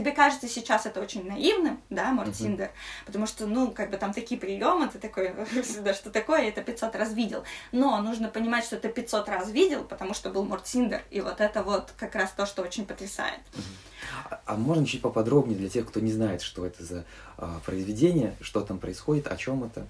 [0.00, 3.06] тебе кажется сейчас это очень наивным, да, Мортсиндер, uh-huh.
[3.06, 5.34] потому что, ну, как бы там такие приемы, ты такой,
[5.84, 7.44] да что такое, это 500 раз видел.
[7.70, 11.62] Но нужно понимать, что ты 500 раз видел, потому что был Мортсиндер, и вот это
[11.62, 13.40] вот как раз то, что очень потрясает.
[13.52, 14.38] Uh-huh.
[14.46, 17.04] А можно чуть поподробнее для тех, кто не знает, что это за
[17.36, 19.86] а, произведение, что там происходит, о чем это?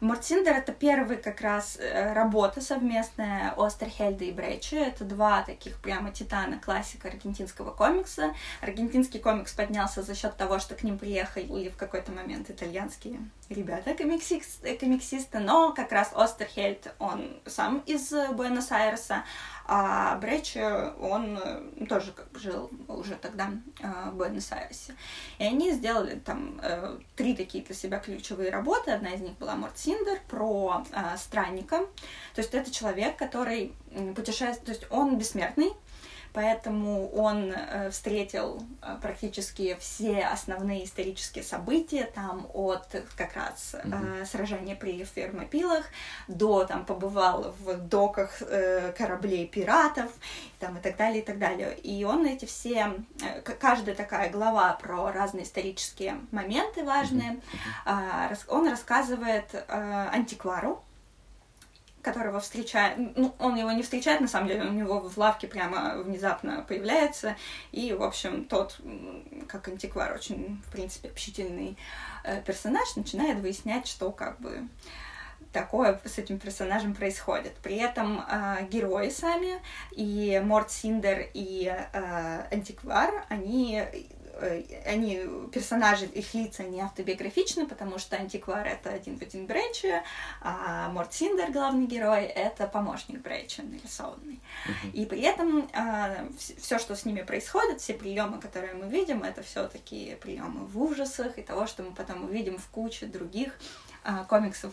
[0.00, 4.74] Мортсиндер— это первый как раз э, работа совместная Остерхельда и Брейчи.
[4.74, 8.34] Это два таких прямо титана классика аргентинского комикса.
[8.60, 13.94] Аргентинский комикс поднялся за счет того, что к ним приехали в какой-то момент итальянские ребята,
[13.94, 19.24] комиксисты, комиксисты но как раз Остерхельд, он сам из Буэнос-Айреса,
[19.66, 23.50] а Бреч, он э, тоже как бы жил уже тогда
[23.80, 24.94] э, в Буэнос-Айресе.
[25.38, 28.90] И они сделали там э, три такие для себя ключевые работы.
[28.90, 30.84] Одна из них была Морт Синдер про
[31.16, 31.78] странника.
[32.34, 33.72] То есть это человек, который
[34.14, 35.72] путешествует, то есть он бессмертный,
[36.34, 44.26] поэтому он э, встретил э, практически все основные исторические события, там от как раз mm-hmm.
[44.26, 45.84] сражения при Фермопилах
[46.28, 48.42] до там побывал в доках
[48.98, 50.10] кораблей пиратов
[50.58, 51.76] там и так далее и так далее.
[51.78, 52.92] И он эти все
[53.60, 57.40] каждая такая глава про разные исторические моменты важные,
[57.86, 58.38] mm-hmm.
[58.48, 60.83] он рассказывает антиквару
[62.04, 65.96] которого встречает, ну, он его не встречает, на самом деле, у него в лавке прямо
[65.96, 67.36] внезапно появляется,
[67.72, 68.78] и, в общем, тот,
[69.48, 71.76] как антиквар, очень, в принципе, общительный
[72.22, 74.68] э, персонаж, начинает выяснять, что, как бы,
[75.52, 77.54] такое с этим персонажем происходит.
[77.62, 79.62] При этом э, герои сами,
[79.92, 83.82] и Морт Синдер, и э, Антиквар, они
[84.86, 90.02] они, персонажи, их лица не автобиографичны, потому что антиквар— это один в один Брейчи,
[90.40, 94.40] а Морт Синдер, главный герой,— это помощник Брейчи нарисованный.
[94.66, 94.92] Uh-huh.
[94.92, 99.42] И при этом а, все, что с ними происходит, все приемы, которые мы видим, это
[99.42, 103.58] все такие приемы в ужасах и того, что мы потом увидим в куче других
[104.02, 104.72] а, комиксов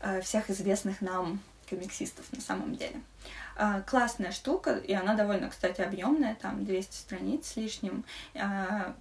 [0.00, 3.00] а, всех известных нам комиксистов на самом деле.
[3.00, 3.45] А,
[3.86, 8.04] классная штука, и она довольно, кстати, объемная, там 200 страниц с лишним.
[8.34, 8.94] А,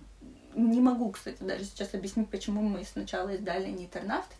[0.55, 3.87] не могу, кстати, даже сейчас объяснить, почему мы сначала издали не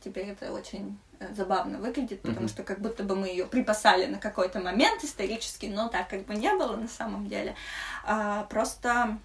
[0.04, 2.50] теперь это очень э, забавно выглядит, потому mm-hmm.
[2.50, 6.36] что как будто бы мы ее припасали на какой-то момент исторический, но так как бы
[6.36, 7.56] не было на самом деле.
[8.06, 9.20] А, просто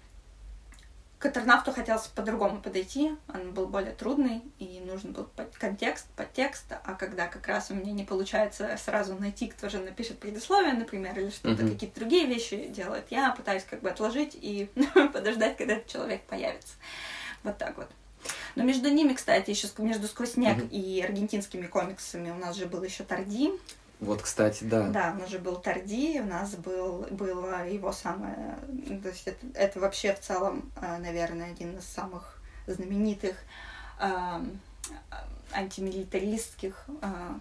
[1.21, 5.29] к Этернафту хотелось по-другому подойти, он был более трудный, и нужен был
[5.59, 10.17] контекст, подтекст, а когда как раз у меня не получается сразу найти, кто же напишет
[10.17, 11.73] предисловие, например, или что-то, mm-hmm.
[11.73, 14.67] какие-то другие вещи делает, я пытаюсь как бы отложить и
[15.13, 16.73] подождать, когда этот человек появится.
[17.43, 17.87] Вот так вот.
[18.55, 20.69] Но между ними, кстати, еще между «Сквозь снег» mm-hmm.
[20.69, 23.51] и аргентинскими комиксами у нас же был еще Тарди,
[24.01, 24.87] вот, кстати, да.
[24.87, 28.57] Да, у нас же был Тарди, у нас был, было его самое...
[29.03, 33.35] То есть это, это вообще в целом, э, наверное, один из самых знаменитых
[33.99, 34.43] э,
[35.53, 37.33] антимилитаристских э,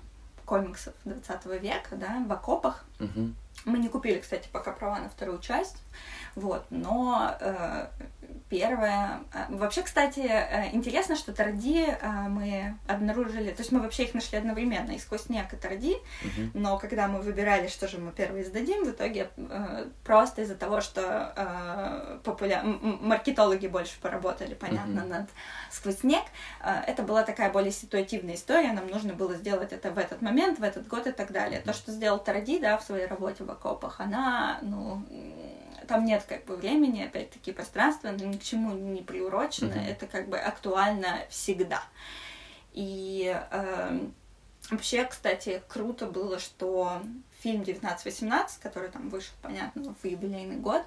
[0.44, 2.84] комиксов 20 века, да, в окопах.
[3.00, 3.32] Угу.
[3.64, 5.78] Мы не купили, кстати, пока права на вторую часть.
[6.34, 7.86] Вот, но э,
[8.50, 9.20] первое...
[9.32, 13.50] Э, вообще, кстати, э, интересно, что Тарди э, мы обнаружили...
[13.52, 16.50] То есть мы вообще их нашли одновременно, и сквозь снег и Тарди, uh-huh.
[16.54, 20.80] но когда мы выбирали, что же мы первые сдадим, в итоге э, просто из-за того,
[20.80, 22.62] что популя...
[22.62, 25.08] маркетологи больше поработали, понятно, uh-huh.
[25.08, 25.30] над
[25.70, 26.24] сквозь снег,
[26.62, 30.58] э, это была такая более ситуативная история, нам нужно было сделать это в этот момент,
[30.58, 31.60] в этот год и так далее.
[31.60, 35.04] То, что сделал Тарди, да, в своей работе в окопах, она, ну
[35.90, 39.90] там нет как бы времени, опять-таки пространства, ни к чему не приурочено, mm-hmm.
[39.90, 41.82] это как бы актуально всегда.
[42.72, 44.00] И э,
[44.70, 47.02] вообще, кстати, круто было, что
[47.40, 50.82] фильм 1918, который там вышел, понятно, в юбилейный год,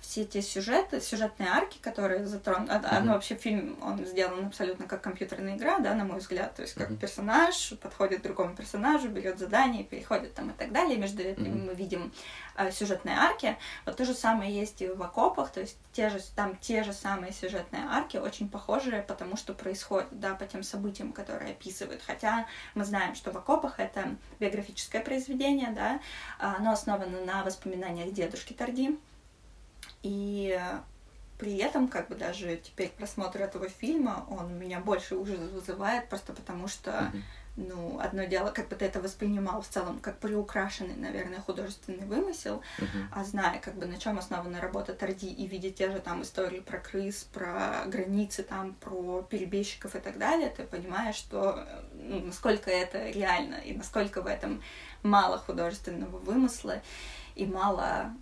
[0.00, 3.00] все эти сюжеты, сюжетные арки, которые затронуты, mm-hmm.
[3.02, 6.74] ну, вообще фильм, он сделан абсолютно как компьютерная игра, да, на мой взгляд, то есть
[6.74, 6.96] как mm-hmm.
[6.96, 11.66] персонаж подходит к другому персонажу, берет задание, переходит там и так далее, между этим mm-hmm.
[11.66, 12.12] мы видим
[12.56, 16.20] э, сюжетные арки, вот то же самое есть и в окопах, то есть те же,
[16.34, 21.12] там те же самые сюжетные арки, очень похожие, потому что происходит, да, по тем событиям,
[21.12, 25.97] которые описывают, хотя мы знаем, что в окопах это биографическое произведение, да,
[26.38, 28.98] оно основано на воспоминаниях дедушки Тарди,
[30.02, 30.60] и
[31.38, 36.32] при этом, как бы даже теперь просмотр этого фильма, он меня больше ужас вызывает, просто
[36.32, 37.22] потому что, mm-hmm.
[37.58, 42.62] Ну, одно дело, как бы ты это воспринимал в целом как приукрашенный, наверное, художественный вымысел,
[42.78, 43.06] mm-hmm.
[43.12, 46.60] а зная, как бы на чем основана работа Тарди и видя те же там истории
[46.60, 52.70] про крыс, про границы, там, про перебежчиков и так далее, ты понимаешь, что ну, насколько
[52.70, 54.62] это реально и насколько в этом
[55.02, 56.80] мало художественного вымысла
[57.34, 58.14] и мало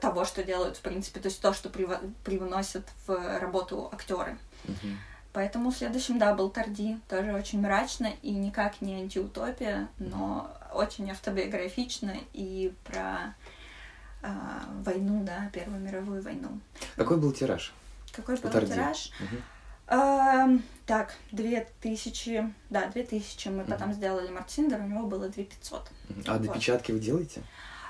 [0.00, 4.38] того, что делают, в принципе, то есть то, что привносят в работу актеры.
[4.64, 4.96] Uh-huh.
[5.36, 11.10] Поэтому в следующем, да, был Тарди, тоже очень мрачно и никак не антиутопия, но очень
[11.10, 13.34] автобиографично и про
[14.22, 14.28] э,
[14.82, 16.58] войну, да, Первую мировую войну.
[16.96, 17.74] Какой был тираж?
[18.12, 18.72] Какой был Тарди?
[18.72, 19.12] тираж?
[19.20, 20.54] Uh-huh.
[20.56, 23.70] Uh, так, 2000, да, 2000 мы uh-huh.
[23.70, 25.90] потом сделали Мартиндер, у него было 2500.
[26.28, 26.42] А вот.
[26.46, 27.42] допечатки вы делаете?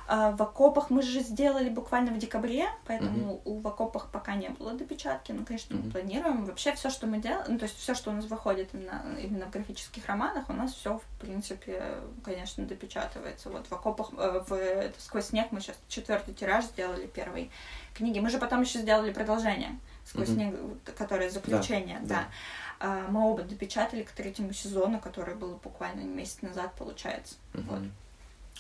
[0.08, 3.60] А, в окопах мы же сделали буквально в декабре, поэтому uh-huh.
[3.60, 5.32] в окопах пока не было допечатки.
[5.32, 5.84] Ну, конечно, uh-huh.
[5.84, 6.44] мы планируем.
[6.44, 9.46] Вообще все, что мы делаем, ну, то есть все, что у нас выходит именно, именно
[9.46, 11.82] в графических романах, у нас все, в принципе,
[12.24, 13.50] конечно, допечатывается.
[13.50, 17.50] Вот в окопах, э, в, сквозь снег мы сейчас четвертый тираж сделали первой
[17.94, 18.20] книги.
[18.20, 20.34] Мы же потом еще сделали продолжение сквозь uh-huh.
[20.34, 22.06] снег, которое заключение, да.
[22.06, 22.14] да.
[22.14, 22.28] да.
[22.78, 27.34] А, мы оба допечатали к третьему сезону, который был буквально месяц назад, получается.
[27.54, 27.64] Uh-huh.
[27.68, 27.82] Вот.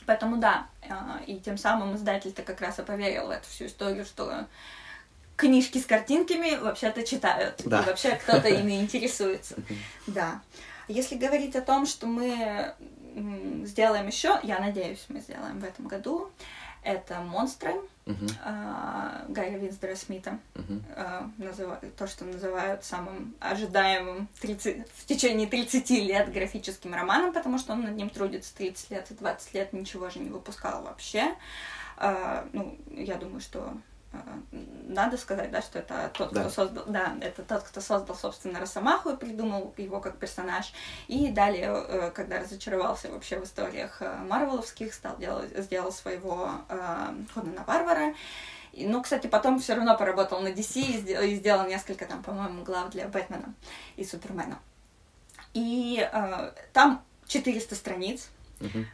[0.06, 4.04] Поэтому да, а, и тем самым издатель-то как раз и поверил в эту всю историю,
[4.04, 4.46] что
[5.36, 7.82] книжки с картинками вообще-то читают, да.
[7.82, 9.56] и вообще кто-то ими интересуется.
[10.06, 10.40] Да.
[10.88, 12.72] Если говорить о том, что мы
[13.64, 16.30] сделаем еще, я надеюсь, мы сделаем в этом году,
[16.86, 17.74] это монстры
[18.06, 18.30] uh-huh.
[18.44, 20.38] uh, Гарри Винсдера Смита.
[20.54, 20.82] Uh-huh.
[20.96, 21.80] Uh, называ...
[21.98, 24.88] То, что называют самым ожидаемым 30...
[24.94, 29.14] в течение 30 лет графическим романом, потому что он над ним трудится 30 лет и
[29.14, 31.34] 20 лет ничего же не выпускал вообще.
[31.98, 33.76] Uh, ну, я думаю, что
[34.86, 36.42] надо сказать, да, что это тот, да.
[36.42, 40.72] кто создал, да, это тот, кто создал, собственно, Росомаху и придумал его как персонаж.
[41.08, 47.14] И далее, э, когда разочаровался вообще в историях э, Марвеловских, стал делать, сделал своего э,
[47.34, 48.14] Конана Варвара.
[48.72, 52.62] Ну, кстати, потом все равно поработал на DC и сделал, и сделал несколько там, по-моему,
[52.62, 53.54] глав для Бэтмена
[53.96, 54.58] и Супермена.
[55.54, 58.28] И э, там 400 страниц.
[58.60, 58.84] Угу.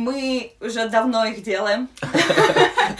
[0.00, 1.88] Мы уже давно их делаем.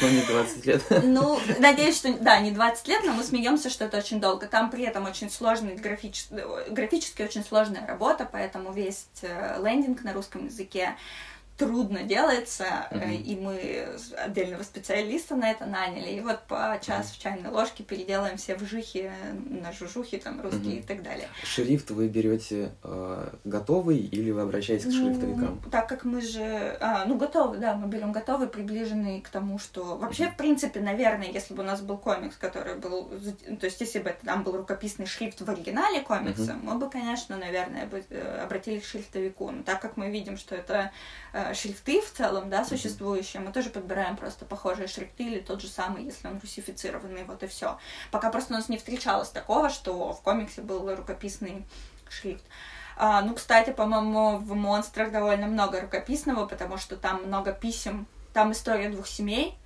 [0.00, 0.82] Ну, не 20 лет.
[1.02, 4.46] Ну, надеюсь, что, да, не 20 лет, но мы смеемся, что это очень долго.
[4.46, 6.34] Там при этом очень сложный графически,
[6.70, 10.94] графически очень сложная работа, поэтому весь э, лендинг на русском языке
[11.61, 13.16] трудно делается, mm-hmm.
[13.16, 17.14] и мы отдельного специалиста на это наняли, и вот по час mm-hmm.
[17.14, 19.11] в чайной ложке переделаем все вжихи
[19.51, 20.79] на жужухи, там, русские mm-hmm.
[20.79, 21.29] и так далее.
[21.44, 25.61] Шрифт вы берете э, готовый или вы обращаетесь к шрифтовикам?
[25.62, 26.79] Ну, так как мы же...
[26.81, 29.99] А, ну, готовый, да, мы берем готовый, приближенный к тому, что...
[29.99, 30.33] Вообще, mm-hmm.
[30.33, 33.11] в принципе, наверное, если бы у нас был комикс, который был...
[33.61, 36.62] То есть, если бы там был рукописный шрифт в оригинале комикса, mm-hmm.
[36.62, 39.51] мы бы, конечно, наверное, бы э, обратились к шрифтовику.
[39.51, 40.90] Но так как мы видим, что это
[41.33, 45.68] Э, шрифты в целом, да, существующие, мы тоже подбираем просто похожие шрифты или тот же
[45.68, 47.78] самый, если он русифицированный, вот и все.
[48.10, 51.64] Пока просто у нас не встречалось такого, что в комиксе был рукописный
[52.08, 52.44] шрифт.
[52.96, 58.52] А, ну, кстати, по-моему, в «Монстрах» довольно много рукописного, потому что там много писем, там
[58.52, 59.56] история двух семей,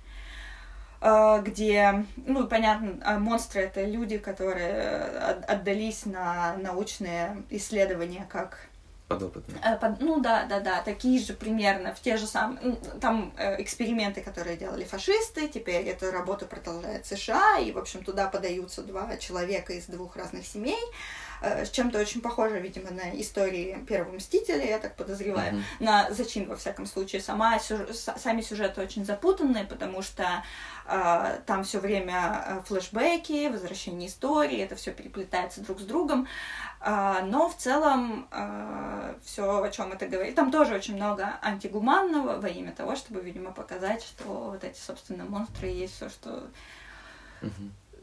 [1.01, 4.99] э, где, ну, понятно, а монстры— это люди, которые
[5.47, 8.69] отдались на научные исследования как
[9.07, 9.61] Подопытные.
[9.63, 13.61] Э, под, ну да, да, да, такие же примерно, в те же самые, там э,
[13.61, 19.15] эксперименты, которые делали фашисты, теперь эту работу продолжает США, и, в общем, туда подаются два
[19.17, 20.81] человека из двух разных семей,
[21.41, 25.63] с чем-то очень похоже, видимо, на истории Первого Мстителя, я так подозреваю, mm-hmm.
[25.79, 27.21] на зачин, во всяком случае.
[27.21, 27.79] Сама, сюж...
[27.95, 30.43] Сами сюжеты очень запутанные, потому что
[30.87, 36.27] э, там все время э, флешбеки, возвращение истории, это все переплетается друг с другом.
[36.79, 38.27] А, но в целом
[39.23, 43.51] все, о чем это говорит, там тоже очень много антигуманного во имя того, чтобы, видимо,
[43.51, 46.47] показать, что вот эти, собственно, монстры есть все, что...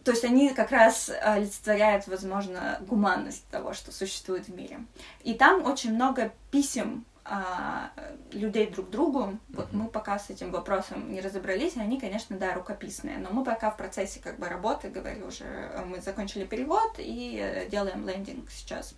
[0.04, 4.80] То есть они как раз олицетворяют, возможно, гуманность того, что существует в мире.
[5.22, 7.92] И там очень много писем а,
[8.32, 9.38] людей друг другу.
[9.50, 13.70] Вот мы пока с этим вопросом не разобрались, они, конечно, да, рукописные, но мы пока
[13.70, 18.94] в процессе как бы работы, говорю уже, мы закончили перевод и делаем лендинг сейчас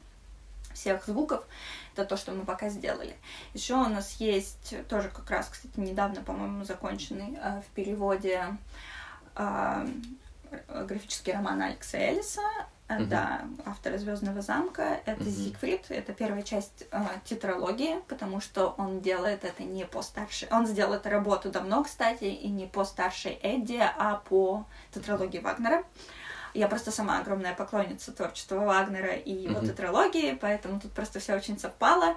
[0.73, 1.45] всех звуков.
[1.93, 3.15] Это то, что мы пока сделали.
[3.53, 8.57] Еще у нас есть тоже как раз, кстати, недавно, по-моему, законченный э, в переводе
[9.37, 9.87] э,
[10.69, 12.43] графический роман Алекса Эллиса
[12.87, 13.07] Uh-huh.
[13.07, 15.01] Да, автора Звездного замка.
[15.07, 15.31] Это uh-huh.
[15.31, 15.87] Зигфрид.
[15.89, 20.49] Это первая часть э, тетралогии, потому что он делает это не по старшей.
[20.51, 25.83] Он сделал эту работу давно, кстати, и не по старшей Эдди, а по тетралогии Вагнера.
[26.53, 29.67] Я просто сама огромная поклонница творчества Вагнера и его uh-huh.
[29.67, 32.17] тетралогии, поэтому тут просто все очень совпало.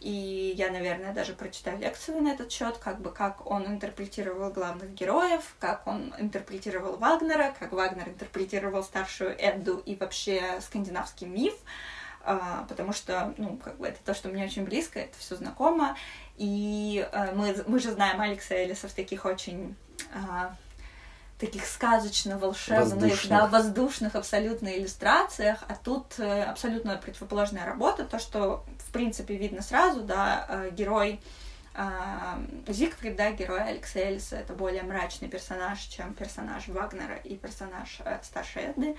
[0.00, 4.94] И я, наверное, даже прочитаю лекцию на этот счет, как бы как он интерпретировал главных
[4.94, 11.54] героев, как он интерпретировал Вагнера, как Вагнер интерпретировал старшую Эдду и вообще скандинавский миф,
[12.22, 15.96] а, потому что, ну, как бы это то, что мне очень близко, это все знакомо.
[16.36, 19.74] И а, мы, мы же знаем Алекса Элиса в таких очень
[20.14, 20.54] а,
[21.38, 23.28] таких сказочно-волшебных, воздушных.
[23.28, 28.64] да, воздушных абсолютно иллюстрациях, а тут э, абсолютно противоположная работа, то, что,
[28.98, 31.20] принципе, видно сразу, да, э, герой
[31.74, 31.82] э,
[32.66, 38.18] Зигфрид, да, герой Алекса Элиса, это более мрачный персонаж, чем персонаж Вагнера и персонаж э,
[38.24, 38.96] старшей Эдды,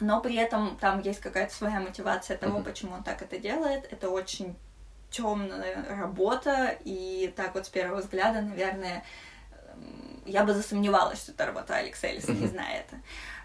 [0.00, 2.64] но при этом там есть какая-то своя мотивация того, mm-hmm.
[2.64, 4.56] почему он так это делает, это очень
[5.10, 9.04] темная работа, и так вот с первого взгляда, наверное,
[10.26, 12.96] я бы засомневалась, что это работа Алекса Эллиса, не зная это.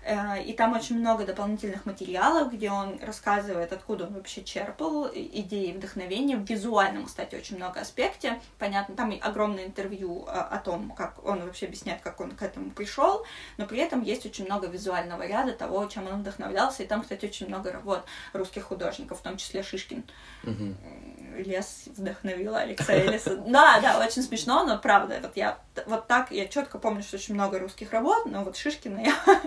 [0.06, 5.72] Э, и там очень много дополнительных материалов, где он рассказывает, откуда он вообще черпал идеи
[5.72, 6.36] вдохновения.
[6.36, 8.42] В визуальном, кстати, очень много аспекте.
[8.60, 12.72] Понятно, там огромное интервью о, о том, как он вообще объясняет, как он к этому
[12.72, 13.24] пришел,
[13.58, 16.84] но при этом есть очень много визуального ряда того, чем он вдохновлялся.
[16.84, 20.04] И там, кстати, очень много работ русских художников, в том числе Шишкин.
[20.44, 23.38] Mm-hmm лес вдохновила Алекса Элиса.
[23.38, 27.34] Да, да, очень смешно, но правда, вот я вот так, я четко помню, что очень
[27.34, 29.16] много русских работ, но вот Шишкина я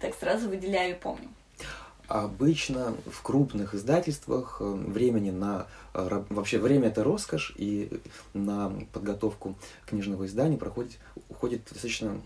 [0.00, 1.28] так сразу выделяю и помню.
[2.08, 8.00] Обычно в крупных издательствах э, времени на э, вообще время это роскошь и
[8.32, 12.20] на подготовку книжного издания проходит уходит достаточно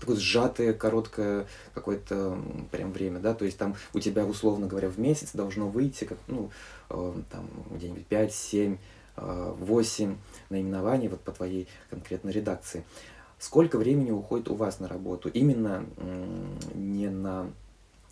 [0.00, 2.38] такое сжатое, короткое какое-то
[2.70, 6.18] прям время, да, то есть там у тебя, условно говоря, в месяц должно выйти, как,
[6.26, 6.50] ну,
[6.90, 8.76] э, там, где-нибудь 5, 7,
[9.16, 10.16] 8
[10.50, 12.84] наименований вот по твоей конкретной редакции.
[13.38, 15.28] Сколько времени уходит у вас на работу?
[15.28, 15.84] Именно
[16.74, 17.50] не на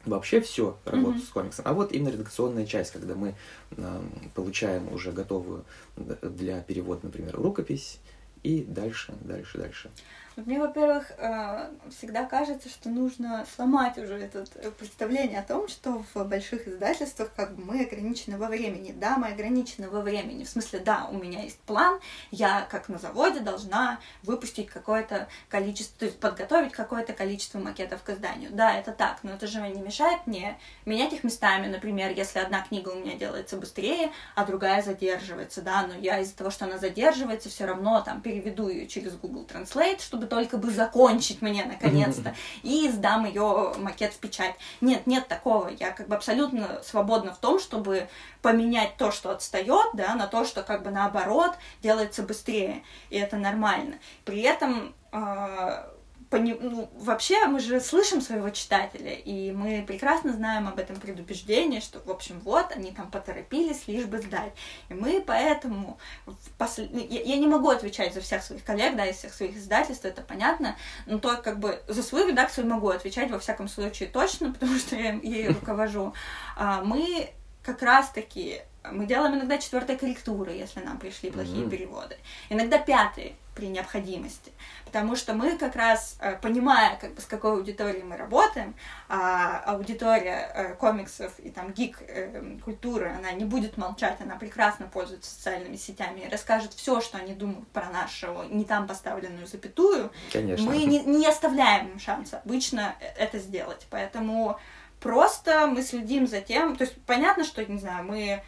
[0.05, 1.27] вообще все работу mm-hmm.
[1.27, 3.35] с комиксом, а вот именно редакционная часть, когда мы
[3.71, 4.01] э,
[4.35, 5.65] получаем уже готовую
[5.97, 8.01] для перевода, например, рукопись,
[8.43, 9.91] и дальше, дальше, дальше.
[10.37, 16.05] Мне, во-первых, э, всегда кажется, что нужно сломать уже это э, представление о том, что
[16.13, 18.93] в больших издательствах как бы мы ограничены во времени.
[18.93, 20.43] Да, мы ограничены во времени.
[20.43, 22.01] В смысле, да, у меня есть план,
[22.33, 28.11] я как на заводе должна выпустить какое-то количество, то есть подготовить какое-то количество макетов к
[28.11, 28.51] изданию.
[28.53, 31.69] Да, это так, но это же не мешает мне менять их местами.
[31.69, 36.37] Например, если одна книга у меня делается быстрее, а другая задерживается, да, но я из-за
[36.37, 40.57] того, что она задерживается, все равно там переведу ее через Google Translate, чтобы чтобы только
[40.57, 44.55] бы закончить мне наконец-то, и сдам ее макет в печать.
[44.81, 45.69] Нет, нет такого.
[45.69, 48.09] Я как бы абсолютно свободна в том, чтобы
[48.43, 53.37] поменять то, что отстает, да, на то, что как бы наоборот делается быстрее, и это
[53.37, 53.97] нормально.
[54.25, 55.85] При этом э,
[56.31, 56.57] пони...
[56.61, 62.01] ну, вообще мы же слышим своего читателя, и мы прекрасно знаем об этом предубеждении, что,
[62.01, 64.53] в общем, вот, они там поторопились, лишь бы сдать.
[64.89, 65.99] И мы поэтому...
[66.27, 66.83] В посл...
[66.91, 70.05] Ну, я, я не могу отвечать за всех своих коллег, да, из всех своих издательств,
[70.05, 74.53] это понятно, но то, как бы, за свою редакцию могу отвечать, во всяком случае, точно,
[74.55, 76.15] потому что я ею руковожу.
[76.57, 77.31] А мы
[77.63, 78.61] как раз-таки
[78.93, 81.71] Мы делаем иногда четвертой корректуры, если нам пришли плохие mm-hmm.
[81.71, 82.17] переводы.
[82.51, 84.53] Иногда пятые при необходимости.
[84.85, 88.75] Потому что мы как раз, э, понимая, как бы, с какой аудиторией мы работаем,
[89.09, 94.87] а аудитория э, комиксов и там гик э, культуры, она не будет молчать, она прекрасно
[94.87, 100.11] пользуется социальными сетями и расскажет все, что они думают про нашу не там поставленную запятую.
[100.33, 100.67] Конечно.
[100.67, 103.87] Мы не, не оставляем им шанса обычно это сделать.
[103.91, 104.59] Поэтому
[105.01, 108.43] просто мы следим за тем, то есть понятно, что, не знаю, мы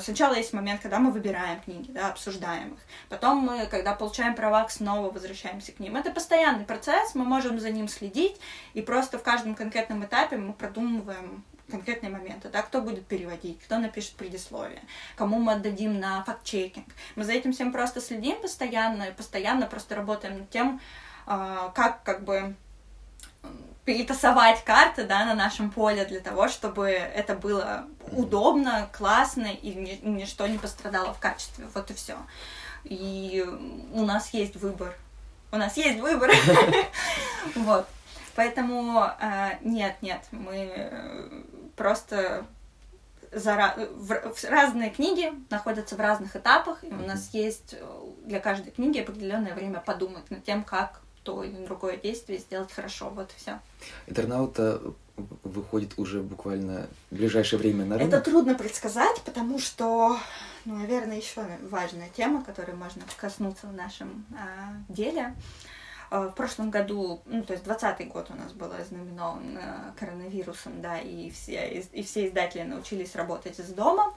[0.00, 2.80] сначала есть момент, когда мы выбираем книги, да, обсуждаем их.
[3.08, 5.96] Потом мы, когда получаем права, снова возвращаемся к ним.
[5.96, 8.40] Это постоянный процесс, мы можем за ним следить,
[8.74, 13.78] и просто в каждом конкретном этапе мы продумываем конкретные моменты, да, кто будет переводить, кто
[13.78, 14.82] напишет предисловие,
[15.16, 16.86] кому мы отдадим на факт-чекинг.
[17.16, 20.80] Мы за этим всем просто следим постоянно, и постоянно просто работаем над тем,
[21.26, 22.54] э, как как бы
[23.84, 30.00] перетасовать карты, да, на нашем поле для того, чтобы это было удобно, классно и ни,
[30.02, 31.66] ничто не пострадало в качестве.
[31.74, 32.16] Вот и все.
[32.84, 33.44] И
[33.92, 34.94] у нас есть выбор.
[35.52, 36.30] У нас есть выбор.
[37.54, 37.86] Вот.
[38.34, 40.90] Поэтому э, нет, нет, мы
[41.76, 42.46] просто
[43.30, 48.70] за, в, разные книги находятся в разных этапах, и у нас есть э, для каждой
[48.70, 53.10] книги определенное время подумать над тем, как то или другое действие сделать хорошо.
[53.10, 53.60] Вот и все.
[54.06, 54.80] Этернаута
[55.42, 58.14] выходит уже буквально в ближайшее время на рынок?
[58.14, 60.16] Это трудно предсказать, потому что,
[60.64, 65.34] ну, наверное, еще важная тема, которой можно коснуться в нашем э, деле.
[66.10, 70.82] А, в прошлом году, ну, то есть двадцатый год у нас был ознаменован э, коронавирусом,
[70.82, 74.14] да, и все, и все издатели научились работать из дома.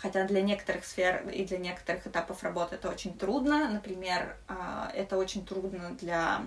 [0.00, 3.68] Хотя для некоторых сфер и для некоторых этапов работы это очень трудно.
[3.68, 6.42] Например, а, это очень трудно для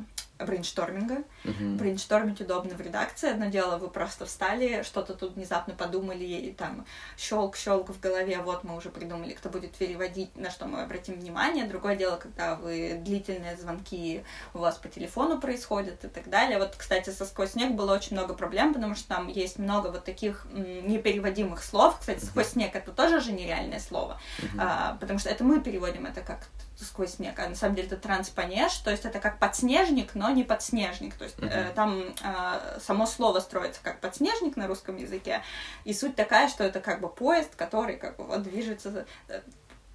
[0.45, 1.23] брейншторминга.
[1.43, 1.75] Uh-huh.
[1.77, 3.29] Брейнштормить удобно в редакции.
[3.29, 6.85] Одно дело, вы просто встали, что-то тут внезапно подумали, и там
[7.17, 11.65] щелк-щелк в голове, вот мы уже придумали, кто будет переводить, на что мы обратим внимание.
[11.65, 14.23] Другое дело, когда вы длительные звонки
[14.53, 16.59] у вас по телефону происходят и так далее.
[16.59, 20.03] Вот, кстати, со «Сквозь снег» было очень много проблем, потому что там есть много вот
[20.03, 21.97] таких непереводимых слов.
[21.99, 24.47] Кстати, «Сквозь снег»— это тоже же нереальное слово, uh-huh.
[24.59, 26.47] а, потому что это мы переводим это как
[26.85, 30.43] сквозь снег, а на самом деле это транспонеж, то есть это как подснежник, но не
[30.43, 31.71] подснежник, то есть uh-huh.
[31.71, 35.41] э, там э, само слово строится как подснежник на русском языке,
[35.83, 39.41] и суть такая, что это как бы поезд, который как бы вот движется э,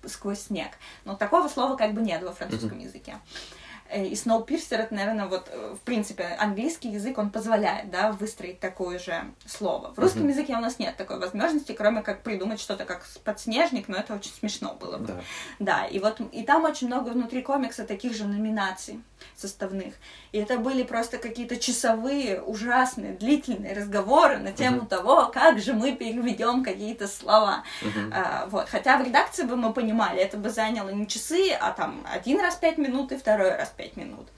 [0.04, 0.70] сквозь снег,
[1.04, 2.84] но такого слова как бы нет во французском uh-huh.
[2.84, 3.16] языке.
[3.16, 8.60] Э, и Snowpiercer, это, наверное, вот, э, в принципе, английский язык, он позволяет, да, выстроить
[8.60, 9.92] такое же слово.
[9.94, 10.30] В русском mm-hmm.
[10.30, 14.32] языке у нас нет такой возможности, кроме как придумать что-то как подснежник, но это очень
[14.32, 15.06] смешно было бы.
[15.06, 15.20] Да.
[15.58, 19.00] да, и вот, и там очень много внутри комикса таких же номинаций
[19.36, 19.94] составных.
[20.32, 24.88] И это были просто какие-то часовые, ужасные, длительные разговоры на тему uh-huh.
[24.88, 27.62] того, как же мы переведем какие-то слова.
[27.82, 28.12] Uh-huh.
[28.12, 28.68] А, вот.
[28.68, 32.56] Хотя в редакции бы мы понимали, это бы заняло не часы, а там один раз
[32.56, 34.28] пять минут и второй раз пять минут.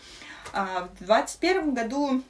[0.53, 2.23] А, в двадцать первом году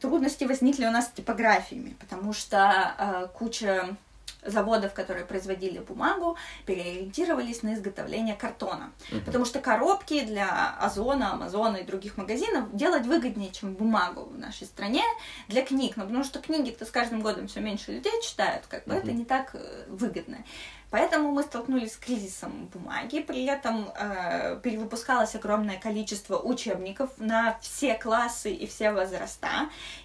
[0.00, 3.96] трудности возникли у нас с типографиями, потому что а, куча
[4.44, 6.36] заводов, которые производили бумагу,
[6.66, 8.92] переориентировались на изготовление картона.
[9.10, 9.24] Uh-huh.
[9.24, 14.66] Потому что коробки для Озона, Амазона и других магазинов делать выгоднее, чем бумагу в нашей
[14.66, 15.02] стране
[15.48, 15.96] для книг.
[15.96, 18.98] Ну, потому что книги-то с каждым годом все меньше людей читают, как бы uh-huh.
[18.98, 20.38] это не так э, выгодно.
[20.90, 27.94] Поэтому мы столкнулись с кризисом бумаги, при этом э, перевыпускалось огромное количество учебников на все
[27.94, 29.48] классы и все возраста,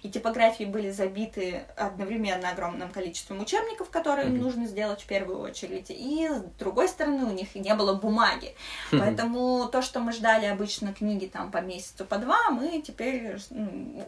[0.02, 4.38] и типографии были забиты одновременно огромным количеством учебников, которые mm-hmm.
[4.38, 8.54] нужно сделать в первую очередь, и с другой стороны у них не было бумаги.
[8.92, 14.06] Поэтому то, что мы ждали обычно книги там по месяцу, по два, мы теперь, ну,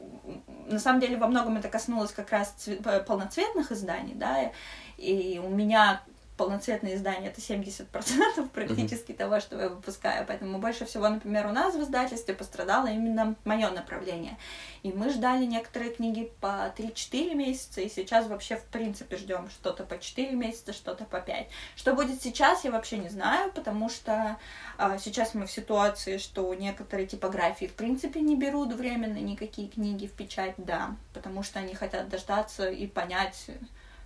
[0.66, 4.52] на самом деле, во многом это коснулось как раз цве- полноцветных изданий, да,
[4.96, 6.02] и у меня
[6.38, 9.16] полноцветные издания это 70% практически mm-hmm.
[9.16, 10.24] того, что я выпускаю.
[10.26, 14.38] Поэтому больше всего, например, у нас в издательстве пострадало именно мое направление.
[14.82, 19.84] И мы ждали некоторые книги по 3-4 месяца, и сейчас вообще в принципе ждем что-то
[19.84, 21.48] по 4 месяца, что-то по 5.
[21.76, 24.38] Что будет сейчас, я вообще не знаю, потому что
[24.78, 30.06] а, сейчас мы в ситуации, что некоторые типографии в принципе не берут временно никакие книги
[30.06, 33.50] в печать, да, потому что они хотят дождаться и понять,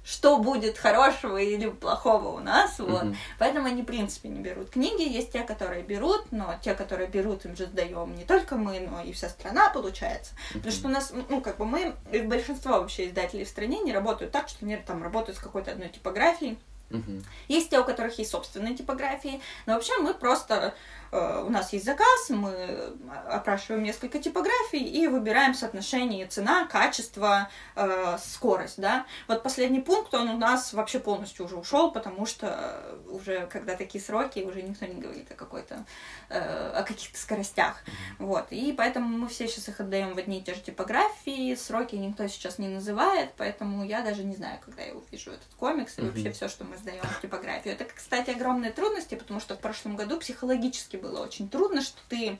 [0.04, 3.04] что будет хорошего или плохого у нас, вот.
[3.04, 3.16] Mm-hmm.
[3.38, 5.08] Поэтому они, в принципе, не берут книги.
[5.08, 9.02] Есть те, которые берут, но те, которые берут, им же сдаем не только мы, но
[9.02, 10.32] и вся страна, получается.
[10.32, 10.54] Mm-hmm.
[10.54, 11.94] Потому что у нас, ну, как бы мы,
[12.24, 15.88] большинство вообще издателей в стране не работают так, что они там работают с какой-то одной
[15.88, 16.58] типографией.
[16.90, 17.24] Mm-hmm.
[17.48, 20.74] Есть те, у которых есть собственные типографии, но вообще мы просто
[21.12, 22.96] у нас есть заказ, мы
[23.28, 29.04] опрашиваем несколько типографий и выбираем соотношение цена, качество, э, скорость, да.
[29.28, 34.02] Вот последний пункт, он у нас вообще полностью уже ушел, потому что уже когда такие
[34.02, 35.84] сроки, уже никто не говорит о какой-то,
[36.30, 37.82] о каких-то скоростях,
[38.18, 38.46] вот.
[38.50, 42.26] И поэтому мы все сейчас их отдаем в одни и те же типографии, сроки никто
[42.28, 46.32] сейчас не называет, поэтому я даже не знаю, когда я увижу этот комикс и вообще
[46.32, 47.74] все, что мы сдаем в типографию.
[47.74, 52.38] Это, кстати, огромные трудности, потому что в прошлом году психологически было очень трудно, что ты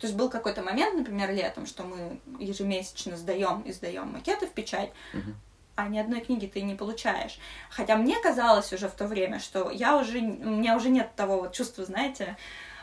[0.00, 4.50] то есть был какой-то момент, например, летом, что мы ежемесячно сдаем и сдаем макеты в
[4.50, 4.90] печать,
[5.76, 7.38] а ни одной книги ты не получаешь.
[7.70, 11.40] Хотя мне казалось уже в то время, что я уже, у меня уже нет того
[11.40, 12.36] вот чувства, знаете,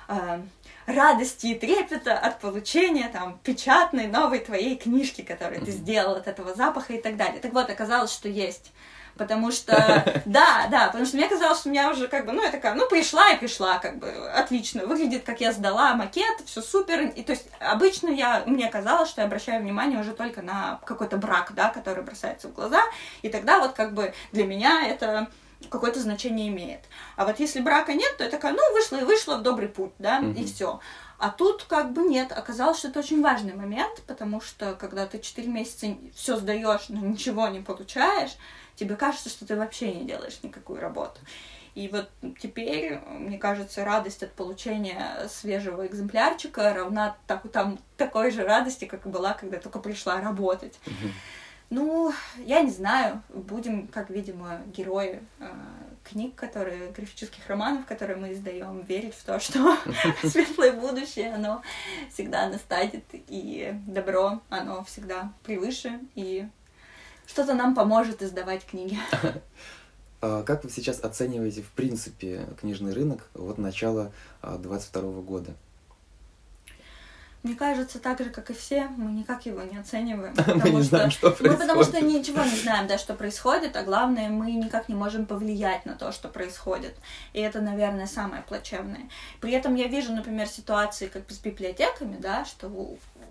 [0.07, 0.41] э,
[0.86, 6.53] радости и трепета от получения там печатной новой твоей книжки, которую ты сделал, от этого
[6.53, 7.39] запаха и так далее.
[7.39, 8.71] Так вот, оказалось, что есть.
[9.16, 9.74] Потому что,
[10.26, 12.74] да, да, потому что мне казалось, что у меня уже как бы, ну, я такая,
[12.76, 17.07] ну, пришла и пришла, как бы, отлично, выглядит, как я сдала макет, все супер.
[17.07, 21.18] И то есть обычно я, мне казалось, что я обращаю внимание уже только на какой-то
[21.18, 22.82] брак, да, который бросается в глаза,
[23.22, 25.28] и тогда вот как бы для меня это
[25.70, 26.82] какое-то значение имеет.
[27.16, 29.91] А вот если брака нет, то я такая, ну, вышла и вышла в добрый путь,
[29.99, 30.39] да, mm-hmm.
[30.39, 30.80] и все.
[31.18, 32.32] А тут как бы нет.
[32.32, 36.99] Оказалось, что это очень важный момент, потому что когда ты 4 месяца все сдаешь, но
[36.99, 38.32] ничего не получаешь,
[38.82, 41.19] тебе кажется, что ты вообще не делаешь никакую работу.
[41.75, 42.09] И вот
[42.41, 49.05] теперь, мне кажется, радость от получения свежего экземплярчика равна так, там, такой же радости, как
[49.05, 50.79] и была, когда только пришла работать.
[51.69, 55.45] Ну, я не знаю, будем, как видимо, герои э,
[56.03, 59.77] книг, которые, графических романов, которые мы издаем, верить в то, что
[60.23, 61.61] светлое будущее, оно
[62.11, 66.49] всегда настанет, и добро, оно всегда превыше, и
[67.28, 68.97] что-то нам поможет издавать книги.
[70.24, 74.11] А как вы сейчас оцениваете, в принципе, книжный рынок вот начала
[74.43, 75.55] 22 года?
[77.43, 80.36] Мне кажется, так же, как и все, мы никак его не оцениваем.
[80.36, 81.53] Потому мы не что, знаем, что происходит.
[81.53, 85.26] Мы потому что ничего не знаем, да, что происходит, а главное, мы никак не можем
[85.26, 86.95] повлиять на то, что происходит.
[87.34, 89.09] И это, наверное, самое плачевное.
[89.39, 92.69] При этом я вижу, например, ситуации как с библиотеками, да, что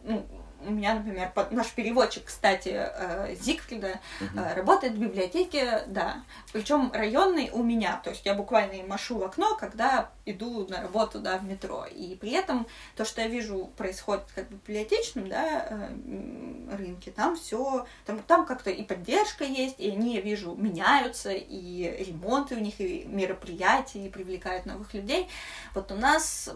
[0.03, 0.27] ну,
[0.67, 4.41] у меня, например, наш переводчик, кстати, э, Зигфрида, угу.
[4.55, 9.57] работает в библиотеке, да, причем районный у меня, то есть я буквально машу в окно,
[9.57, 14.25] когда иду на работу, да, в метро, и при этом то, что я вижу происходит
[14.35, 19.77] как бы в библиотечном, да, э, рынке, там все, там, там как-то и поддержка есть,
[19.79, 25.29] и они, я вижу, меняются, и ремонты у них, и мероприятия, и привлекают новых людей.
[25.75, 26.51] Вот у нас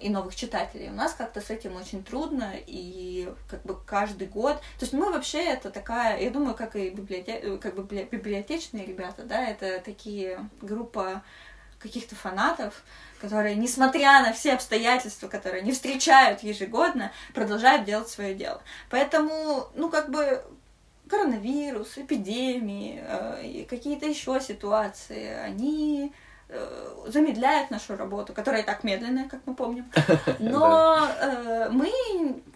[0.00, 4.58] и новых читателей, у нас как-то с этим очень трудно, и как бы каждый год.
[4.78, 7.58] То есть мы вообще это такая, я думаю, как и библиоте...
[7.58, 11.22] как бы библиотечные ребята, да, это такие группа
[11.78, 12.82] каких-то фанатов,
[13.20, 18.62] которые, несмотря на все обстоятельства, которые они встречают ежегодно, продолжают делать свое дело.
[18.88, 20.42] Поэтому, ну, как бы
[21.08, 26.12] коронавирус, эпидемии, э, какие-то еще ситуации, они
[27.06, 29.86] замедляет нашу работу, которая и так медленная, как мы помним.
[30.38, 31.90] Но э, мы,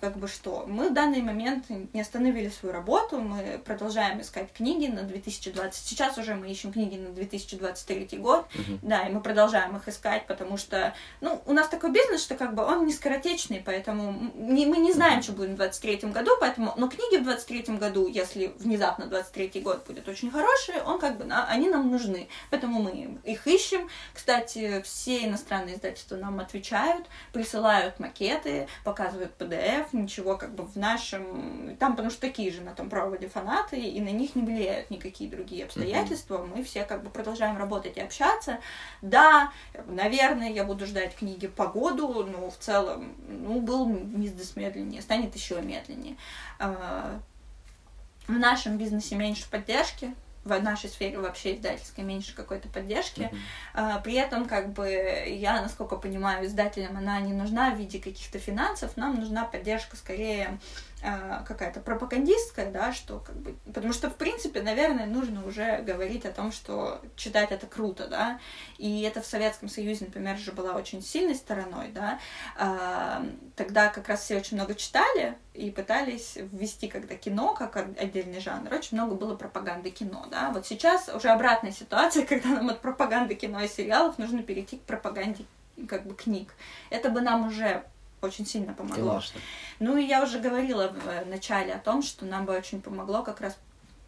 [0.00, 4.86] как бы что, мы в данный момент не остановили свою работу, мы продолжаем искать книги
[4.86, 5.86] на 2020.
[5.86, 8.46] Сейчас уже мы ищем книги на 2023 год,
[8.82, 12.54] да, и мы продолжаем их искать, потому что, ну, у нас такой бизнес, что как
[12.54, 16.72] бы он не скоротечный, поэтому не, мы не знаем, что будет в 2023 году, поэтому,
[16.76, 21.24] но книги в 2023 году, если внезапно 2023 год будет очень хороший, он как бы,
[21.48, 23.87] они нам нужны, поэтому мы их ищем.
[24.12, 31.76] Кстати, все иностранные издательства нам отвечают, присылают макеты, показывают PDF, ничего как бы в нашем...
[31.76, 35.30] Там, потому что такие же на том проводе фанаты, и на них не влияют никакие
[35.30, 36.38] другие обстоятельства.
[36.44, 38.58] Мы все как бы продолжаем работать и общаться.
[39.02, 39.52] Да,
[39.86, 45.34] наверное, я буду ждать книги по году, но в целом, ну, был бизнес медленнее, станет
[45.34, 46.16] еще медленнее.
[46.58, 50.14] В нашем бизнесе меньше поддержки,
[50.56, 53.30] в нашей сфере вообще издательской меньше какой-то поддержки.
[53.74, 54.02] Mm-hmm.
[54.02, 54.88] При этом, как бы,
[55.26, 60.58] я, насколько понимаю, издателям она не нужна в виде каких-то финансов, нам нужна поддержка скорее
[61.00, 66.32] какая-то пропагандистская, да, что как бы, потому что в принципе, наверное, нужно уже говорить о
[66.32, 68.40] том, что читать это круто, да,
[68.78, 72.18] и это в Советском Союзе, например, же была очень сильной стороной, да,
[72.56, 73.24] а,
[73.54, 78.72] тогда как раз все очень много читали и пытались ввести когда кино как отдельный жанр,
[78.74, 83.34] очень много было пропаганды кино, да, вот сейчас уже обратная ситуация, когда нам от пропаганды
[83.34, 85.44] кино и сериалов нужно перейти к пропаганде
[85.86, 86.54] как бы книг.
[86.90, 87.84] Это бы нам уже
[88.20, 89.10] очень сильно помогло.
[89.10, 89.40] Конечно.
[89.78, 93.22] Ну и я уже говорила в э, начале о том, что нам бы очень помогло
[93.22, 93.56] как раз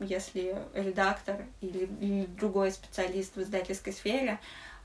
[0.01, 4.41] если редактор или, или другой специалист в издательской сфере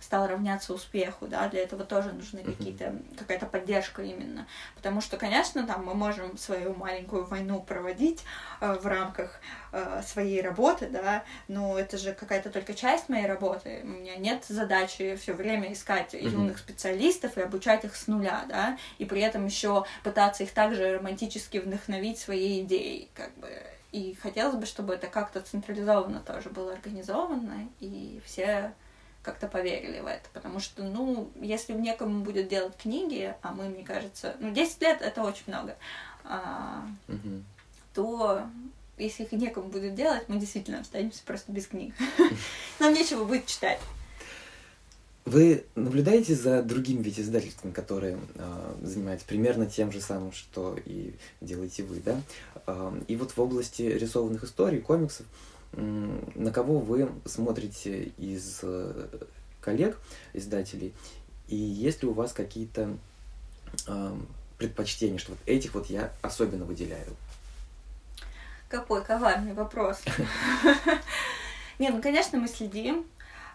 [0.05, 4.45] стал равняться успеху, да, для этого тоже нужны какие-то, какая-то поддержка именно.
[4.75, 8.23] Потому что, конечно, там мы можем свою маленькую войну проводить
[8.61, 9.39] э, в рамках
[9.71, 13.81] э, своей работы, да, но это же какая-то только часть моей работы.
[13.83, 18.77] У меня нет задачи все время искать юных специалистов и обучать их с нуля, да,
[18.99, 23.49] и при этом еще пытаться их также романтически вдохновить своей идеей, как бы.
[23.91, 28.73] И хотелось бы, чтобы это как-то централизованно тоже было организовано, и все
[29.25, 30.29] как-то поверили в это.
[30.31, 35.01] Потому что, ну, если некому будет делать книги, а мы, мне кажется, ну, 10 лет
[35.01, 35.75] это очень много,
[36.23, 37.41] а, угу.
[37.93, 38.43] то
[38.97, 41.93] если их некому будет делать, мы действительно останемся просто без книг.
[42.79, 43.79] Нам нечего будет читать.
[45.25, 51.15] Вы наблюдаете за другими ведь издательствами, которые э, занимаются примерно тем же самым, что и
[51.41, 52.21] делаете вы, да?
[52.67, 55.25] Э, и вот в области рисованных историй, комиксов,
[55.75, 59.07] на кого вы смотрите из э,
[59.61, 59.97] коллег,
[60.33, 60.93] издателей,
[61.47, 62.97] и есть ли у вас какие-то
[63.87, 64.15] э,
[64.57, 67.15] предпочтения, что вот этих вот я особенно выделяю?
[68.69, 70.01] Какой коварный вопрос.
[71.79, 73.05] Не, ну, конечно, мы следим.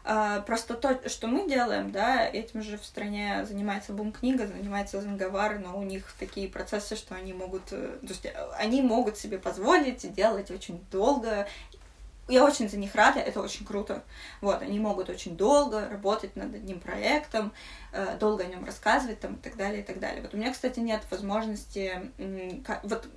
[0.03, 5.59] А, просто то, что мы делаем, да, этим же в стране занимается Бум-книга, занимается Занговар,
[5.59, 10.11] но у них такие процессы, что они могут, э, то есть они могут себе позволить
[10.14, 11.47] делать очень долго
[12.31, 14.03] я очень за них рада, это очень круто.
[14.41, 17.53] Вот, они могут очень долго работать над одним проектом,
[17.93, 20.22] э, долго о нем рассказывать там, и так далее, и так далее.
[20.22, 22.11] Вот у меня, кстати, нет возможности...
[22.83, 23.09] Вот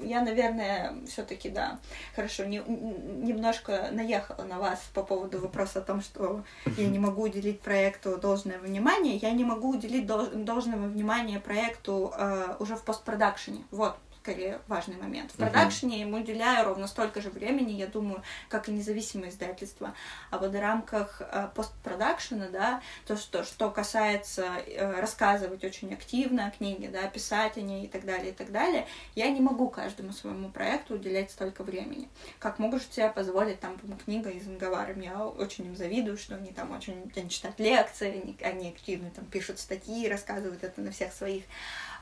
[0.00, 1.78] я, наверное, все-таки, да,
[2.14, 6.44] хорошо, не, немножко наехала на вас по поводу вопроса о том, что
[6.76, 9.16] я не могу уделить проекту должное внимание.
[9.16, 13.64] Я не могу уделить долж, должного внимания проекту э, уже в постпродакшене.
[13.70, 15.32] Вот, скорее важный момент.
[15.32, 19.92] В продакшене ему уделяю ровно столько же времени, я думаю, как и независимое издательство.
[20.30, 26.46] А вот в рамках э, постпродакшена, да, то, что, что касается э, рассказывать очень активно
[26.46, 29.68] о книге, да, писать о ней и так далее, и так далее, я не могу
[29.68, 32.08] каждому своему проекту уделять столько времени.
[32.38, 35.02] Как могут себе позволить там книга из Анговаром.
[35.02, 39.26] Я очень им завидую, что они там очень они читают лекции, они, они активно там
[39.26, 41.44] пишут статьи, рассказывают это на всех своих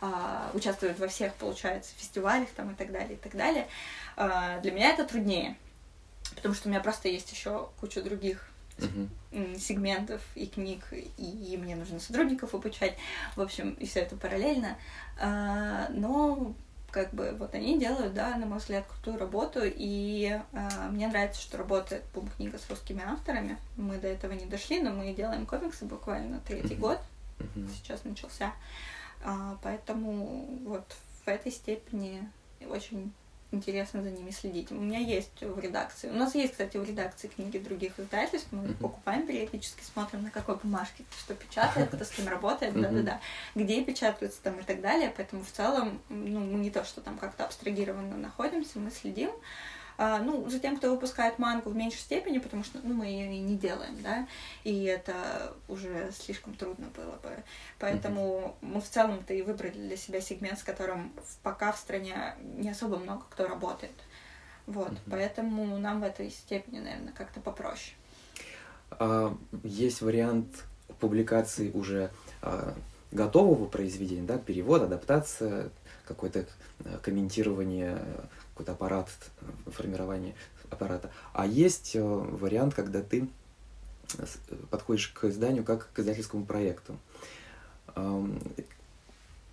[0.02, 3.68] а, участвуют во всех, получается, фестивалях там и так далее, и так далее.
[4.16, 5.56] А, для меня это труднее,
[6.34, 8.44] потому что у меня просто есть еще куча других
[8.78, 9.56] uh-huh.
[9.60, 12.96] сегментов и книг, и мне нужно сотрудников обучать,
[13.36, 14.76] в общем, и все это параллельно.
[15.20, 16.52] А, но
[16.90, 21.40] как бы вот они делают, да, на мой взгляд, крутую работу, и э, мне нравится,
[21.40, 23.56] что работает бум-книга с русскими авторами.
[23.76, 26.80] Мы до этого не дошли, но мы делаем комиксы буквально третий uh-huh.
[26.80, 26.98] год,
[27.38, 27.70] uh-huh.
[27.76, 28.46] сейчас начался.
[28.46, 28.52] А,
[29.62, 30.84] поэтому вот
[31.24, 32.28] в этой степени
[32.68, 33.12] очень
[33.52, 34.70] интересно за ними следить.
[34.72, 36.08] У меня есть в редакции.
[36.08, 38.48] У нас есть, кстати, в редакции книги других издательств.
[38.50, 43.20] Мы их покупаем периодически, смотрим, на какой бумажке что печатает, кто с кем работает, да-да-да,
[43.54, 45.12] где печатаются там и так далее.
[45.14, 49.30] Поэтому в целом, ну, мы не то, что там как-то абстрагированно находимся, мы следим.
[49.30, 49.34] А,
[49.98, 53.40] ну, за тем, кто выпускает мангу в меньшей степени, потому что ну, мы ее и
[53.40, 54.26] не делаем, да,
[54.64, 57.42] и это уже слишком трудно было бы.
[57.78, 61.12] Поэтому мы в целом-то и выбрали для себя сегмент, с которым
[61.42, 63.92] пока в стране не особо много кто работает.
[64.66, 65.10] Вот, mm-hmm.
[65.10, 67.96] поэтому нам в этой степени, наверное, как-то попроще.
[68.90, 70.64] А, есть вариант
[71.00, 72.10] публикации уже
[72.42, 72.74] а,
[73.10, 75.70] готового произведения, да, перевод, адаптация,
[76.06, 76.46] какое-то
[76.84, 77.98] э, комментирование
[78.52, 79.08] какой-то аппарат,
[79.66, 80.34] формирование
[80.72, 81.10] аппарата.
[81.32, 83.28] А есть э, вариант, когда ты
[84.18, 84.24] э,
[84.70, 86.98] подходишь к изданию как к издательскому проекту.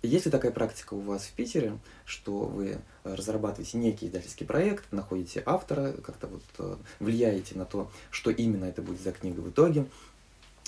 [0.02, 5.42] Есть ли такая практика у вас в Питере, что вы разрабатываете некий издательский проект, находите
[5.44, 9.86] автора, как-то вот э, влияете на то, что именно это будет за книга в итоге,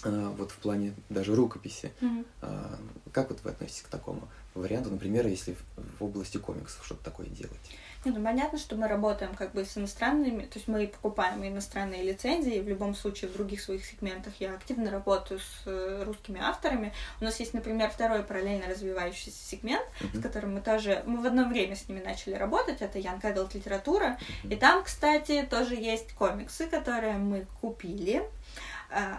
[0.05, 1.93] вот в плане даже рукописи.
[2.01, 2.79] Mm-hmm.
[3.13, 7.61] Как вот вы относитесь к такому варианту, например, если в области комиксов что-то такое делать?
[8.05, 12.03] Нет, ну понятно, что мы работаем как бы с иностранными, то есть мы покупаем иностранные
[12.03, 16.93] лицензии, в любом случае в других своих сегментах я активно работаю с э, русскими авторами.
[17.21, 20.19] У нас есть, например, второй параллельно развивающийся сегмент, uh-huh.
[20.19, 23.51] с которым мы тоже, мы в одно время с ними начали работать, это Young Adult
[23.55, 24.53] литература, uh-huh.
[24.53, 28.29] и там, кстати, тоже есть комиксы, которые мы купили,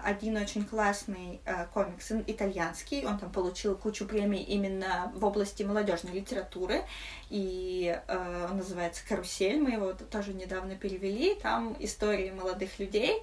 [0.04, 6.14] один очень классный э, комикс итальянский, он там получил кучу премий именно в области молодежной
[6.14, 6.84] литературы,
[7.30, 13.22] и э, он называется «Карусель», мы его тоже недавно перевели, там истории молодых людей,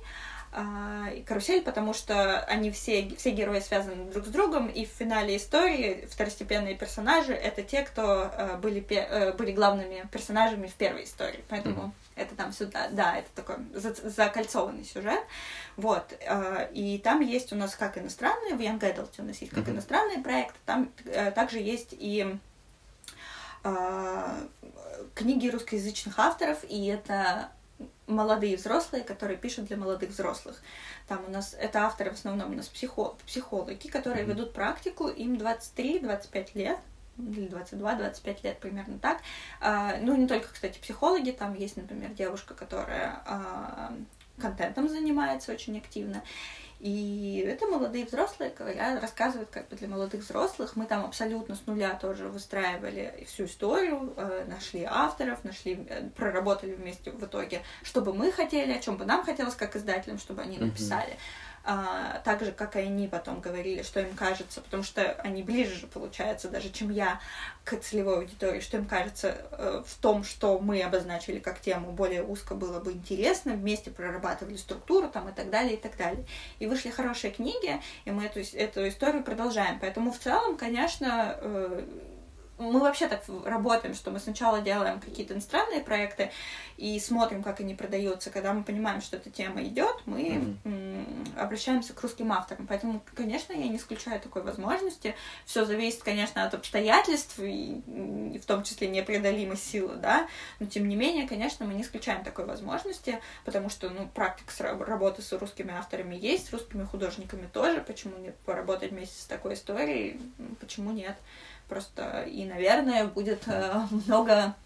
[0.52, 5.36] и карусель, потому что они все, все герои связаны друг с другом, и в финале
[5.36, 11.44] истории второстепенные персонажи— это те, кто а, были, э, были главными персонажами в первой истории,
[11.48, 12.22] поэтому mm-hmm.
[12.22, 15.20] это там сюда, да, это такой закольцованный сюжет,
[15.76, 19.52] вот, а, и там есть у нас как иностранные, в Young Adult у нас есть
[19.52, 19.70] как mm-hmm.
[19.70, 22.36] иностранные проекты, там э, также есть и
[25.14, 27.50] книги русскоязычных авторов, и это
[28.10, 30.56] молодые взрослые, которые пишут для молодых взрослых.
[31.08, 34.28] Там у нас это авторы в основном у нас психо, психологи, которые mm-hmm.
[34.28, 36.78] ведут практику, им 23-25 лет,
[37.18, 39.20] или 22-25 лет примерно так.
[39.60, 43.92] А, ну, не только, кстати, психологи, там есть, например, девушка, которая а,
[44.40, 46.22] контентом занимается очень активно.
[46.80, 50.76] И это молодые взрослые, говорят, рассказывают как бы для молодых взрослых.
[50.76, 56.72] Мы там абсолютно с нуля тоже выстраивали всю историю, э, нашли авторов, нашли, э, проработали
[56.72, 60.40] вместе в итоге, что бы мы хотели, о чем бы нам хотелось как издателям, чтобы
[60.40, 61.12] они написали.
[61.12, 65.42] Uh-huh а, так же, как и они потом говорили, что им кажется, потому что они
[65.42, 67.20] ближе же, получается, даже чем я
[67.64, 72.22] к целевой аудитории, что им кажется э, в том, что мы обозначили как тему, более
[72.22, 76.24] узко было бы интересно, вместе прорабатывали структуру там и так далее, и так далее.
[76.60, 79.78] И вышли хорошие книги, и мы эту, эту историю продолжаем.
[79.80, 81.84] Поэтому в целом, конечно, э,
[82.60, 86.30] мы вообще так работаем, что мы сначала делаем какие-то иностранные проекты
[86.76, 88.30] и смотрим, как они продаются.
[88.30, 91.38] Когда мы понимаем, что эта тема идет, мы mm-hmm.
[91.38, 92.66] обращаемся к русским авторам.
[92.66, 95.14] Поэтому, конечно, я не исключаю такой возможности.
[95.44, 97.82] Все зависит, конечно, от обстоятельств, и,
[98.34, 100.28] и в том числе непреодолимой силы, да.
[100.58, 104.50] Но тем не менее, конечно, мы не исключаем такой возможности, потому что, ну, практика
[104.84, 107.80] работы с русскими авторами есть, с русскими художниками тоже.
[107.80, 110.20] Почему не поработать вместе с такой историей?
[110.60, 111.16] Почему нет?
[111.70, 114.56] Просто и, наверное, будет э, много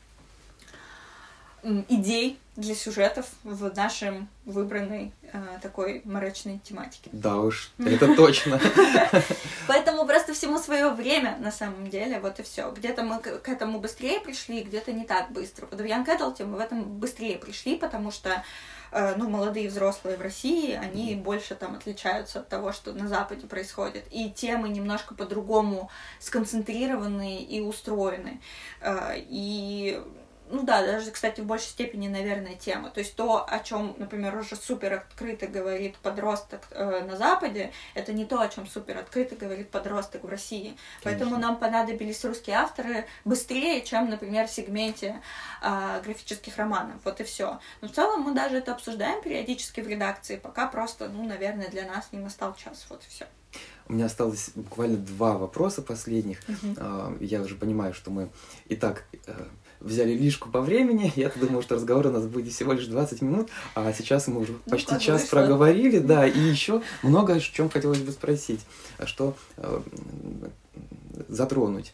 [1.89, 7.11] идей для сюжетов в нашем выбранной э, такой мрачной тематике.
[7.13, 8.61] Да уж, это точно.
[9.67, 12.71] Поэтому просто всему свое время, на самом деле, вот и все.
[12.71, 15.67] Где-то мы к этому быстрее пришли, где-то не так быстро.
[15.71, 18.45] Вот в Young Adult мы в этом быстрее пришли, потому что
[18.97, 23.49] Э, ну, молодые взрослые в России, они больше там отличаются от того, что на Западе
[23.49, 24.05] происходит.
[24.13, 25.91] И темы немножко по-другому
[26.21, 28.41] сконцентрированы и устроены.
[28.81, 30.01] Э, и
[30.51, 32.91] ну да, даже, кстати, в большей степени, наверное, тема.
[32.91, 38.13] То есть то, о чем, например, уже супер открыто говорит подросток э, на Западе, это
[38.13, 40.77] не то, о чем супер открыто говорит подросток в России.
[41.03, 41.03] Конечно.
[41.03, 45.21] Поэтому нам понадобились русские авторы быстрее, чем, например, в сегменте
[45.63, 46.97] э, графических романов.
[47.05, 47.59] Вот и все.
[47.81, 51.87] Но в целом мы даже это обсуждаем периодически в редакции, пока просто, ну, наверное, для
[51.87, 52.87] нас не настал час.
[52.91, 53.27] Вот и все.
[53.87, 56.41] У меня осталось буквально два вопроса последних.
[56.49, 57.25] Uh-huh.
[57.25, 58.31] Я уже понимаю, что мы
[58.67, 59.45] и так э,
[59.85, 61.13] взяли лишку по времени.
[61.17, 64.53] Я думаю, что разговор у нас будет всего лишь 20 минут, а сейчас мы уже
[64.53, 65.37] ну, почти час вышло.
[65.37, 68.61] проговорили, да, и еще много о чем хотелось бы спросить,
[69.05, 69.81] что э,
[71.29, 71.93] затронуть.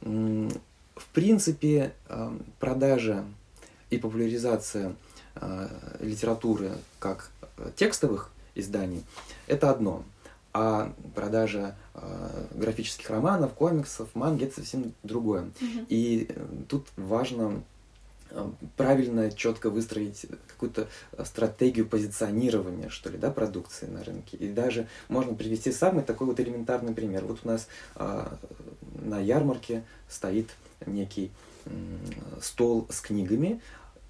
[0.00, 3.24] В принципе, э, продажа
[3.88, 4.94] и популяризация
[5.36, 5.68] э,
[6.00, 7.30] литературы как
[7.76, 9.02] текстовых изданий–
[9.46, 10.04] это одно–
[10.52, 15.42] а продажа э, графических романов, комиксов, манги это совсем другое.
[15.42, 15.86] Mm-hmm.
[15.88, 17.62] И э, тут важно
[18.30, 20.88] э, правильно, четко выстроить какую-то
[21.24, 24.36] стратегию позиционирования, что ли, да, продукции на рынке.
[24.38, 27.24] И даже можно привести самый такой вот элементарный пример.
[27.24, 28.26] Вот у нас э,
[29.02, 30.48] на ярмарке стоит
[30.84, 31.30] некий
[31.66, 31.70] э,
[32.40, 33.60] стол с книгами,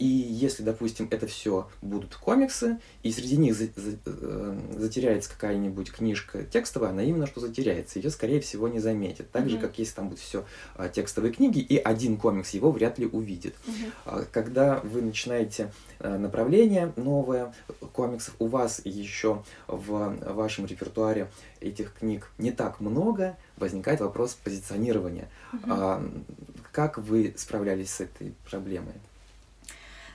[0.01, 5.93] и если, допустим, это все будут комиксы, и среди них за, за, э, затеряется какая-нибудь
[5.93, 9.31] книжка текстовая, она именно что затеряется, ее, скорее всего, не заметит.
[9.31, 9.49] Так mm-hmm.
[9.51, 13.05] же, как если там будут все а, текстовые книги, и один комикс его вряд ли
[13.05, 13.55] увидит.
[13.67, 14.29] Mm-hmm.
[14.33, 17.55] Когда вы начинаете а, направление новое
[17.93, 21.31] комиксов, у вас еще в вашем репертуаре
[21.61, 25.29] этих книг не так много, возникает вопрос позиционирования.
[25.53, 26.25] Mm-hmm.
[26.73, 28.95] Как вы справлялись с этой проблемой?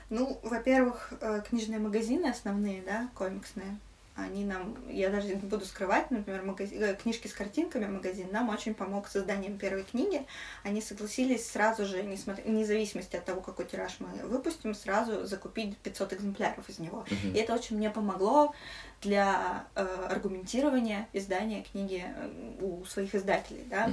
[0.08, 3.78] Ну, во-первых, э, книжные магазины основные, да, комиксные,
[4.16, 8.48] они нам, я даже не буду скрывать, например, магазин, э, книжки с картинками магазин нам
[8.48, 10.24] очень помог с созданием первой книги.
[10.62, 15.76] Они согласились сразу же, несмотря, вне зависимости от того, какой тираж мы выпустим, сразу закупить
[15.78, 17.04] 500 экземпляров из него.
[17.06, 17.32] Uh-huh.
[17.34, 18.54] И это очень мне помогло
[19.02, 22.30] для э, аргументирования издания книги э,
[22.60, 23.90] у своих издателей, да.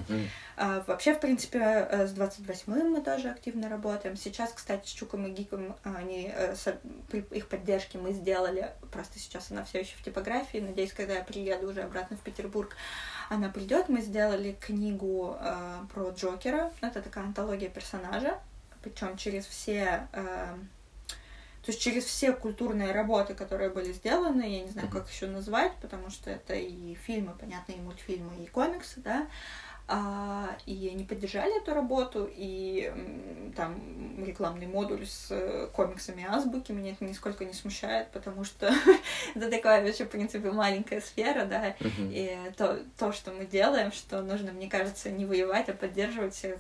[0.56, 4.16] А, вообще, в принципе, э, с 28-м мы тоже активно работаем.
[4.16, 6.74] Сейчас, кстати, с Чуком и Гиком они, э, с,
[7.10, 11.24] при их поддержке мы сделали, просто сейчас она все еще в типографии, надеюсь, когда я
[11.24, 12.76] приеду уже обратно в Петербург,
[13.30, 13.90] она придет.
[13.90, 18.40] Мы сделали книгу э, про Джокера, это такая антология персонажа,
[18.82, 20.56] причем через все э,
[21.66, 25.72] То есть через все культурные работы, которые были сделаны, я не знаю, как еще назвать,
[25.82, 29.28] потому что это и фильмы, понятно, и мультфильмы, и комиксы, да,
[29.86, 32.92] а, и они поддержали эту работу, и
[33.56, 38.74] там рекламный модуль с э, комиксами азбуки меня это нисколько не смущает, потому что
[39.36, 44.22] это такая вообще, в принципе, маленькая сфера, да, и то, то, что мы делаем, что
[44.22, 46.60] нужно, мне кажется, не воевать, а поддерживать всех,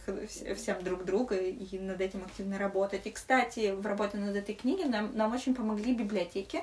[0.57, 3.07] всем друг друга и над этим активно работать.
[3.07, 6.61] И, кстати, в работе над этой книгой нам, нам очень помогли библиотеки,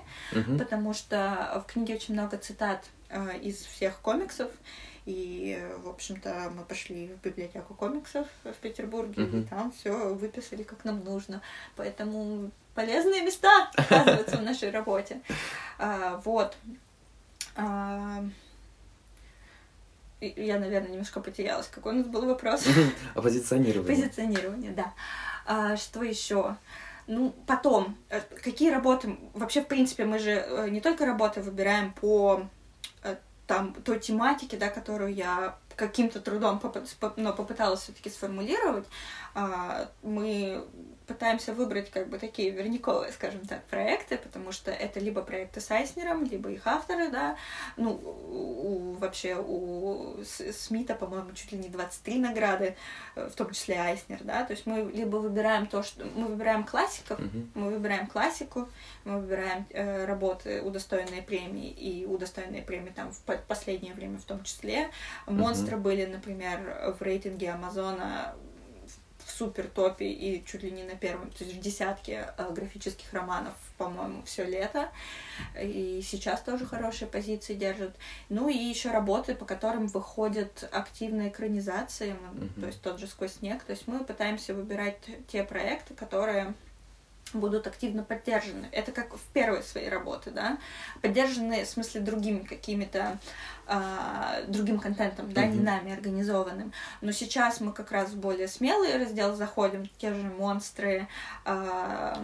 [0.58, 4.50] потому что в книге очень много цитат э, из всех комиксов,
[5.06, 9.42] и, в общем-то, мы пошли в библиотеку комиксов в Петербурге, mm-hmm.
[9.42, 11.40] и там все выписали как нам нужно.
[11.76, 15.20] Поэтому полезные места оказываются в нашей работе.
[15.78, 16.56] А, вот.
[17.56, 18.24] А,
[20.20, 21.66] я, наверное, немножко потерялась.
[21.68, 22.66] Какой у нас был вопрос?
[23.14, 23.86] О позиционировании.
[23.86, 24.92] Позиционирование, да.
[25.46, 26.56] А, что еще?
[27.06, 29.16] Ну, потом, э, какие работы...
[29.34, 32.46] Вообще, в принципе, мы же э, не только работы выбираем по
[33.50, 36.60] там той тематики, да, которую я каким-то трудом
[37.16, 38.86] но попыталась все-таки сформулировать,
[39.34, 40.62] а, мы
[41.06, 45.70] пытаемся выбрать как бы такие верниковые, скажем так, проекты, потому что это либо проекты с
[45.70, 47.36] Айснером, либо их авторы, да,
[47.76, 52.76] ну, у, вообще у Смита, по-моему, чуть ли не 23 награды,
[53.16, 56.04] э, в том числе Айснер, да, то есть мы либо выбираем то, что...
[56.14, 57.48] Мы выбираем классиков, mm-hmm.
[57.54, 58.68] мы выбираем классику,
[59.04, 64.44] мы выбираем э, работы, удостоенные премии, и удостоенные премии там в последнее время в том
[64.44, 64.90] числе.
[65.26, 65.80] Монстры mm-hmm.
[65.80, 68.34] были, например, в рейтинге Амазона
[69.40, 73.54] супер топе и чуть ли не на первом, то есть в десятке э, графических романов,
[73.78, 74.90] по-моему, все лето.
[75.58, 77.96] И сейчас тоже хорошие позиции держат.
[78.28, 82.60] Ну и еще работы, по которым выходят активные экранизации, mm-hmm.
[82.60, 83.62] то есть тот же сквозь снег.
[83.62, 84.98] То есть мы пытаемся выбирать
[85.28, 86.52] те проекты, которые
[87.38, 88.68] будут активно поддержаны.
[88.72, 90.58] Это как в первой своей работе, да,
[91.02, 93.18] поддержаны в смысле другими какими-то
[93.66, 95.52] э, другим контентом, да, mm-hmm.
[95.52, 96.72] не нами организованным.
[97.00, 101.08] Но сейчас мы как раз в более смелый раздел заходим, те же монстры,
[101.44, 102.14] э,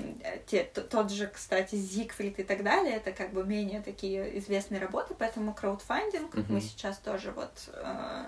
[0.47, 5.15] те, тот же, кстати, Зигфрид и так далее, это как бы менее такие известные работы,
[5.19, 6.47] поэтому краудфандинг mm-hmm.
[6.49, 8.25] мы сейчас тоже вот э,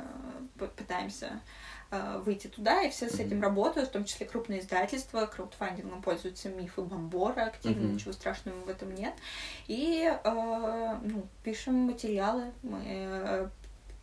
[0.77, 1.41] пытаемся
[1.91, 6.83] выйти туда, и все с этим работают, в том числе крупные издательства, краудфандингом пользуются мифы
[6.83, 7.93] Бомбора активно, mm-hmm.
[7.95, 9.15] ничего страшного в этом нет.
[9.69, 13.49] И э, ну, пишем материалы, мы э,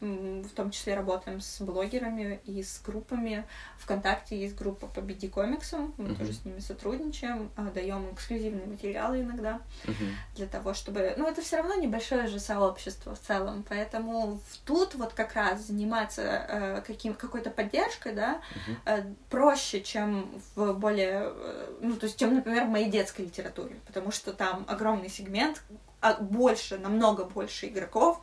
[0.06, 3.46] в том числе работаем с блогерами и с группами.
[3.78, 6.18] Вконтакте есть группа по BD комиксам, мы uh-huh.
[6.18, 9.94] тоже с ними сотрудничаем, а, даем эксклюзивные материалы иногда uh-huh.
[10.36, 11.14] для того, чтобы...
[11.18, 16.22] Ну, это все равно небольшое же сообщество в целом, поэтому тут вот как раз заниматься
[16.22, 18.76] э, каким, какой-то поддержкой, да, uh-huh.
[18.86, 21.32] э, проще, чем в более...
[21.34, 25.62] Э, ну, то есть, чем, например, в моей детской литературе, потому что там огромный сегмент,
[26.02, 28.22] а больше, намного больше игроков,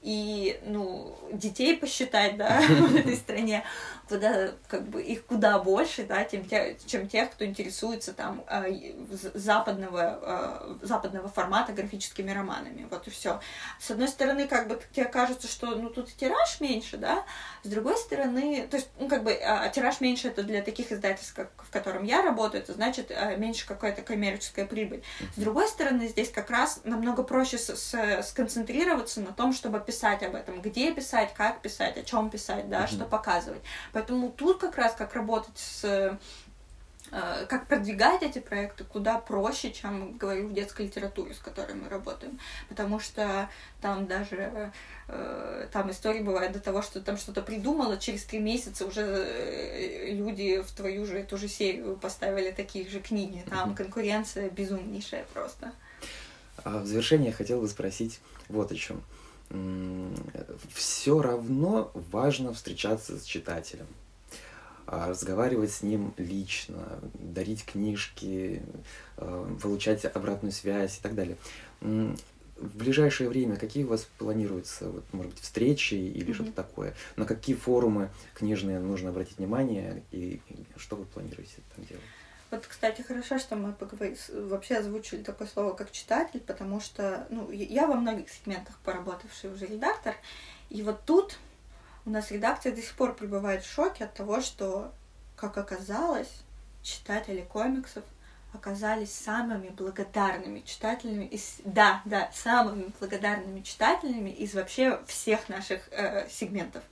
[0.00, 3.64] и, ну, детей посчитать, да, в этой стране,
[4.08, 8.64] куда, как бы, их куда больше, да, чем, те, чем тех, кто интересуется там а,
[9.34, 13.40] западного, а, западного формата графическими романами, вот и все.
[13.80, 17.24] С одной стороны, как бы, тебе кажется, что, ну, тут тираж меньше, да,
[17.64, 21.34] с другой стороны, то есть, ну, как бы, а, тираж меньше это для таких издательств,
[21.34, 25.02] как, в котором я работаю, это значит меньше какая-то коммерческая прибыль.
[25.36, 30.22] С другой стороны, здесь как раз намного проще с, с, сконцентрироваться на том, чтобы писать
[30.22, 32.92] об этом, где писать, как писать, о чем писать, да, mm-hmm.
[32.92, 33.62] что показывать.
[33.94, 35.82] Поэтому тут как раз как работать с
[37.10, 41.88] э, как продвигать эти проекты куда проще, чем, говорю, в детской литературе, с которой мы
[41.88, 42.38] работаем.
[42.68, 43.48] Потому что
[43.80, 44.72] там даже
[45.08, 50.10] э, там истории бывают до того, что там что-то придумала, через три месяца уже э,
[50.12, 53.42] люди в твою же эту же серию поставили такие же книги.
[53.48, 55.72] Там конкуренция безумнейшая просто.
[56.62, 58.20] А в завершение я хотел бы спросить
[58.50, 59.02] вот о чем
[60.74, 63.86] все равно важно встречаться с читателем,
[64.86, 68.62] а, разговаривать с ним лично, дарить книжки,
[69.16, 71.36] а, получать обратную связь и так далее.
[71.80, 76.34] В ближайшее время какие у вас планируются, вот, может быть, встречи или mm-hmm.
[76.34, 76.94] что-то такое?
[77.14, 80.40] На какие форумы книжные нужно обратить внимание и
[80.76, 82.02] что вы планируете там делать?
[82.50, 87.50] Вот, кстати, хорошо, что мы поговорили, вообще озвучили такое слово, как читатель, потому что, ну,
[87.50, 90.14] я во многих сегментах поработавший уже редактор,
[90.70, 91.38] и вот тут
[92.06, 94.92] у нас редакция до сих пор пребывает в шоке от того, что,
[95.36, 96.32] как оказалось,
[96.82, 98.02] читатели комиксов
[98.58, 106.28] оказались самыми благодарными читателями из да да самыми благодарными читателями из вообще всех наших э,
[106.28, 106.82] сегментов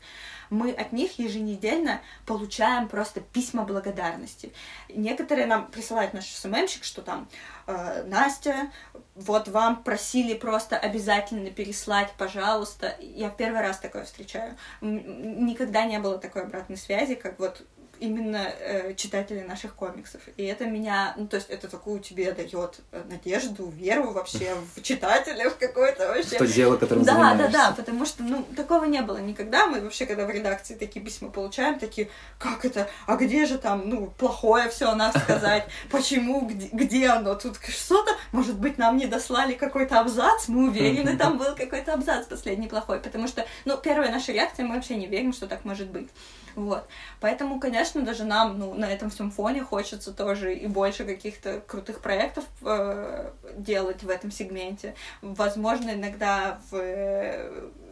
[0.51, 4.53] мы от них еженедельно получаем просто письма благодарности.
[4.89, 7.29] Некоторые нам присылают наш СММщик, что там
[7.67, 8.71] э, Настя,
[9.15, 12.97] вот вам просили просто обязательно переслать, пожалуйста.
[13.01, 14.57] Я первый раз такое встречаю.
[14.81, 17.63] Никогда не было такой обратной связи, как вот
[18.01, 20.21] именно э, читатели наших комиксов.
[20.37, 24.83] И это меня, ну, то есть это такую тебе дает э, надежду, веру вообще в
[24.83, 26.37] читателя, в какое-то вообще...
[26.37, 27.43] В то дело, которым да, занимаешься.
[27.45, 29.67] Да, да, да, потому что, ну, такого не было никогда.
[29.67, 33.89] Мы вообще, когда в редакции такие письма получаем, такие, как это, а где же там,
[33.89, 38.97] ну, плохое все о нас сказать, почему, где, где оно, тут что-то, может быть, нам
[38.97, 43.77] не дослали какой-то абзац, мы уверены, там был какой-то абзац последний плохой, потому что, ну,
[43.77, 46.09] первая наша реакция, мы вообще не верим, что так может быть.
[46.57, 46.89] Вот.
[47.21, 52.01] Поэтому, конечно, даже нам ну, на этом всем фоне хочется тоже и больше каких-то крутых
[52.01, 54.95] проектов э, делать в этом сегменте.
[55.23, 56.77] Возможно, иногда в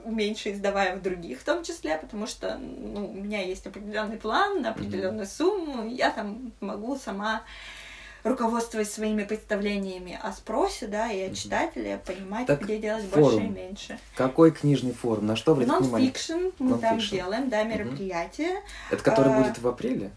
[0.04, 4.62] меньше издавая в других в том числе, потому что ну, у меня есть определенный план
[4.62, 5.36] на определенную mm-hmm.
[5.36, 7.42] сумму, я там могу сама
[8.24, 13.30] руководствуясь своими представлениями о спросе, да, и о читателе, понимать, так где делать форум.
[13.30, 13.98] больше и меньше.
[14.16, 15.26] Какой книжный форум?
[15.26, 16.10] На что обратить внимание?
[16.10, 18.62] Non-fiction мы там делаем, да, мероприятие.
[18.90, 20.10] Это который а, будет в апреле?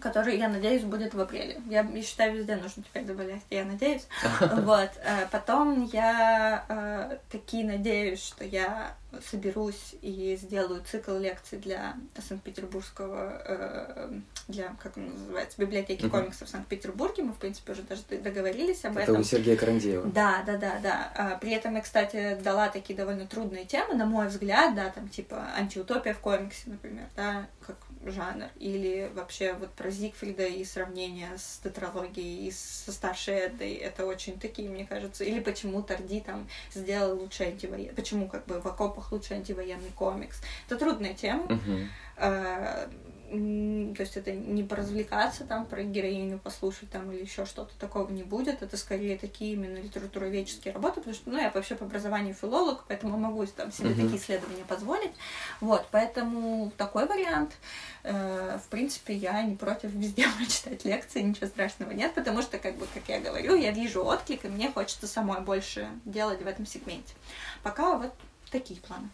[0.00, 1.60] Который, я надеюсь, будет в апреле.
[1.68, 4.06] Я считаю, везде нужно теперь добавлять, я надеюсь.
[4.64, 4.90] Вот.
[5.04, 8.94] Э, потом я э, таки надеюсь, что я
[9.30, 11.94] соберусь и сделаю цикл лекций для
[12.26, 17.22] Санкт-Петербургского, э, для, как он называется, библиотеки комиксов в Санкт-Петербурге.
[17.22, 19.14] Мы, в принципе, уже даже договорились об Это этом.
[19.14, 20.06] Это у Сергея Карандеева.
[20.06, 21.12] Да, да, да, да.
[21.14, 25.08] А, при этом я, кстати, дала такие довольно трудные темы, на мой взгляд, да, там,
[25.08, 27.76] типа, антиутопия в комиксе, например, да, как
[28.10, 34.06] жанр, или вообще вот про Зигфрида и сравнение с тетралогией и со старшей Эддой, это
[34.06, 38.66] очень такие, мне кажется, или почему Тарди там сделал лучший антивоенный, почему как бы в
[38.66, 40.40] окопах лучший антивоенный комикс.
[40.66, 41.46] Это трудная тема.
[41.46, 42.90] Uh-huh
[43.94, 48.22] то есть это не поразвлекаться там, про героиню послушать там или еще что-то такого не
[48.22, 48.62] будет.
[48.62, 53.16] Это скорее такие именно литературоведческие работы, потому что, ну, я вообще по образованию филолог, поэтому
[53.18, 54.02] могу там себе mm-hmm.
[54.02, 55.12] такие исследования позволить.
[55.60, 57.52] Вот, поэтому такой вариант.
[58.02, 62.76] Э, в принципе, я не против везде прочитать лекции, ничего страшного нет, потому что, как
[62.76, 66.66] бы, как я говорю, я вижу отклик, и мне хочется самой больше делать в этом
[66.66, 67.14] сегменте.
[67.62, 68.12] Пока вот
[68.50, 69.08] такие планы.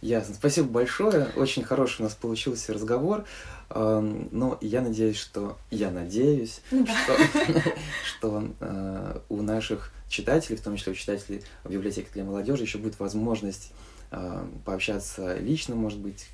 [0.00, 0.34] Ясно.
[0.34, 1.28] Спасибо большое.
[1.36, 3.24] Очень хороший у нас получился разговор.
[3.72, 6.86] Но я надеюсь, что я надеюсь, да.
[6.86, 7.62] что,
[8.04, 12.78] что э, у наших читателей, в том числе у читателей в библиотеке для молодежи, еще
[12.78, 13.72] будет возможность
[14.10, 16.26] э, пообщаться лично, может быть,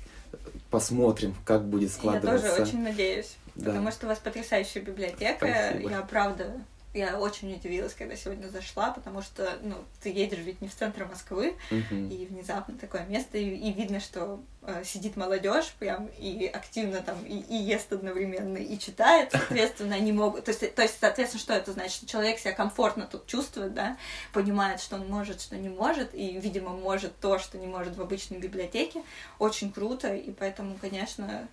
[0.71, 2.47] посмотрим, как будет складываться.
[2.47, 3.67] Я тоже очень надеюсь, да.
[3.67, 5.45] потому что у вас потрясающая библиотека.
[5.69, 5.89] Спасибо.
[5.91, 6.53] Я правда
[6.97, 11.05] я очень удивилась, когда сегодня зашла, потому что, ну, ты едешь ведь не в центр
[11.05, 12.09] Москвы, uh-huh.
[12.09, 17.23] и внезапно такое место, и, и видно, что э, сидит молодежь прям и активно там
[17.25, 21.53] и, и ест одновременно, и читает, соответственно, они могут, то есть, то есть, соответственно, что
[21.53, 22.07] это значит?
[22.07, 23.97] Человек себя комфортно тут чувствует, да,
[24.33, 28.01] понимает, что он может, что не может, и, видимо, может то, что не может в
[28.01, 29.03] обычной библиотеке,
[29.39, 31.47] очень круто, и поэтому, конечно,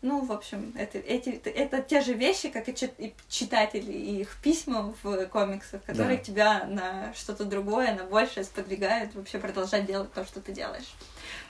[0.00, 4.94] ну, в общем, это, эти, это те же вещи, как и читатели и их письма
[5.02, 6.22] в комиксах, которые да.
[6.22, 10.94] тебя на что-то другое, на большее сподвигают вообще продолжать делать то, что ты делаешь.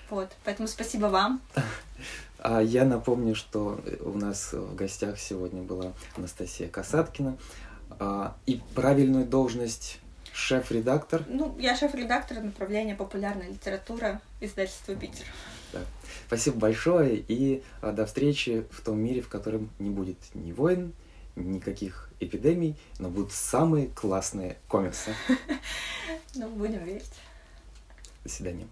[0.09, 1.41] Вот, поэтому спасибо вам.
[2.41, 7.37] А я напомню, что у нас в гостях сегодня была Анастасия Касаткина.
[7.99, 9.99] А, и правильную должность
[10.33, 11.25] шеф-редактор?
[11.27, 15.25] Ну, я шеф-редактор направления популярная литература издательства Питер.
[15.73, 15.81] Да.
[16.27, 20.93] Спасибо большое и а, до встречи в том мире, в котором не будет ни войн,
[21.37, 25.15] никаких эпидемий, но будут самые классные комиксы.
[26.35, 27.11] Ну, будем верить.
[28.23, 28.69] До свидания.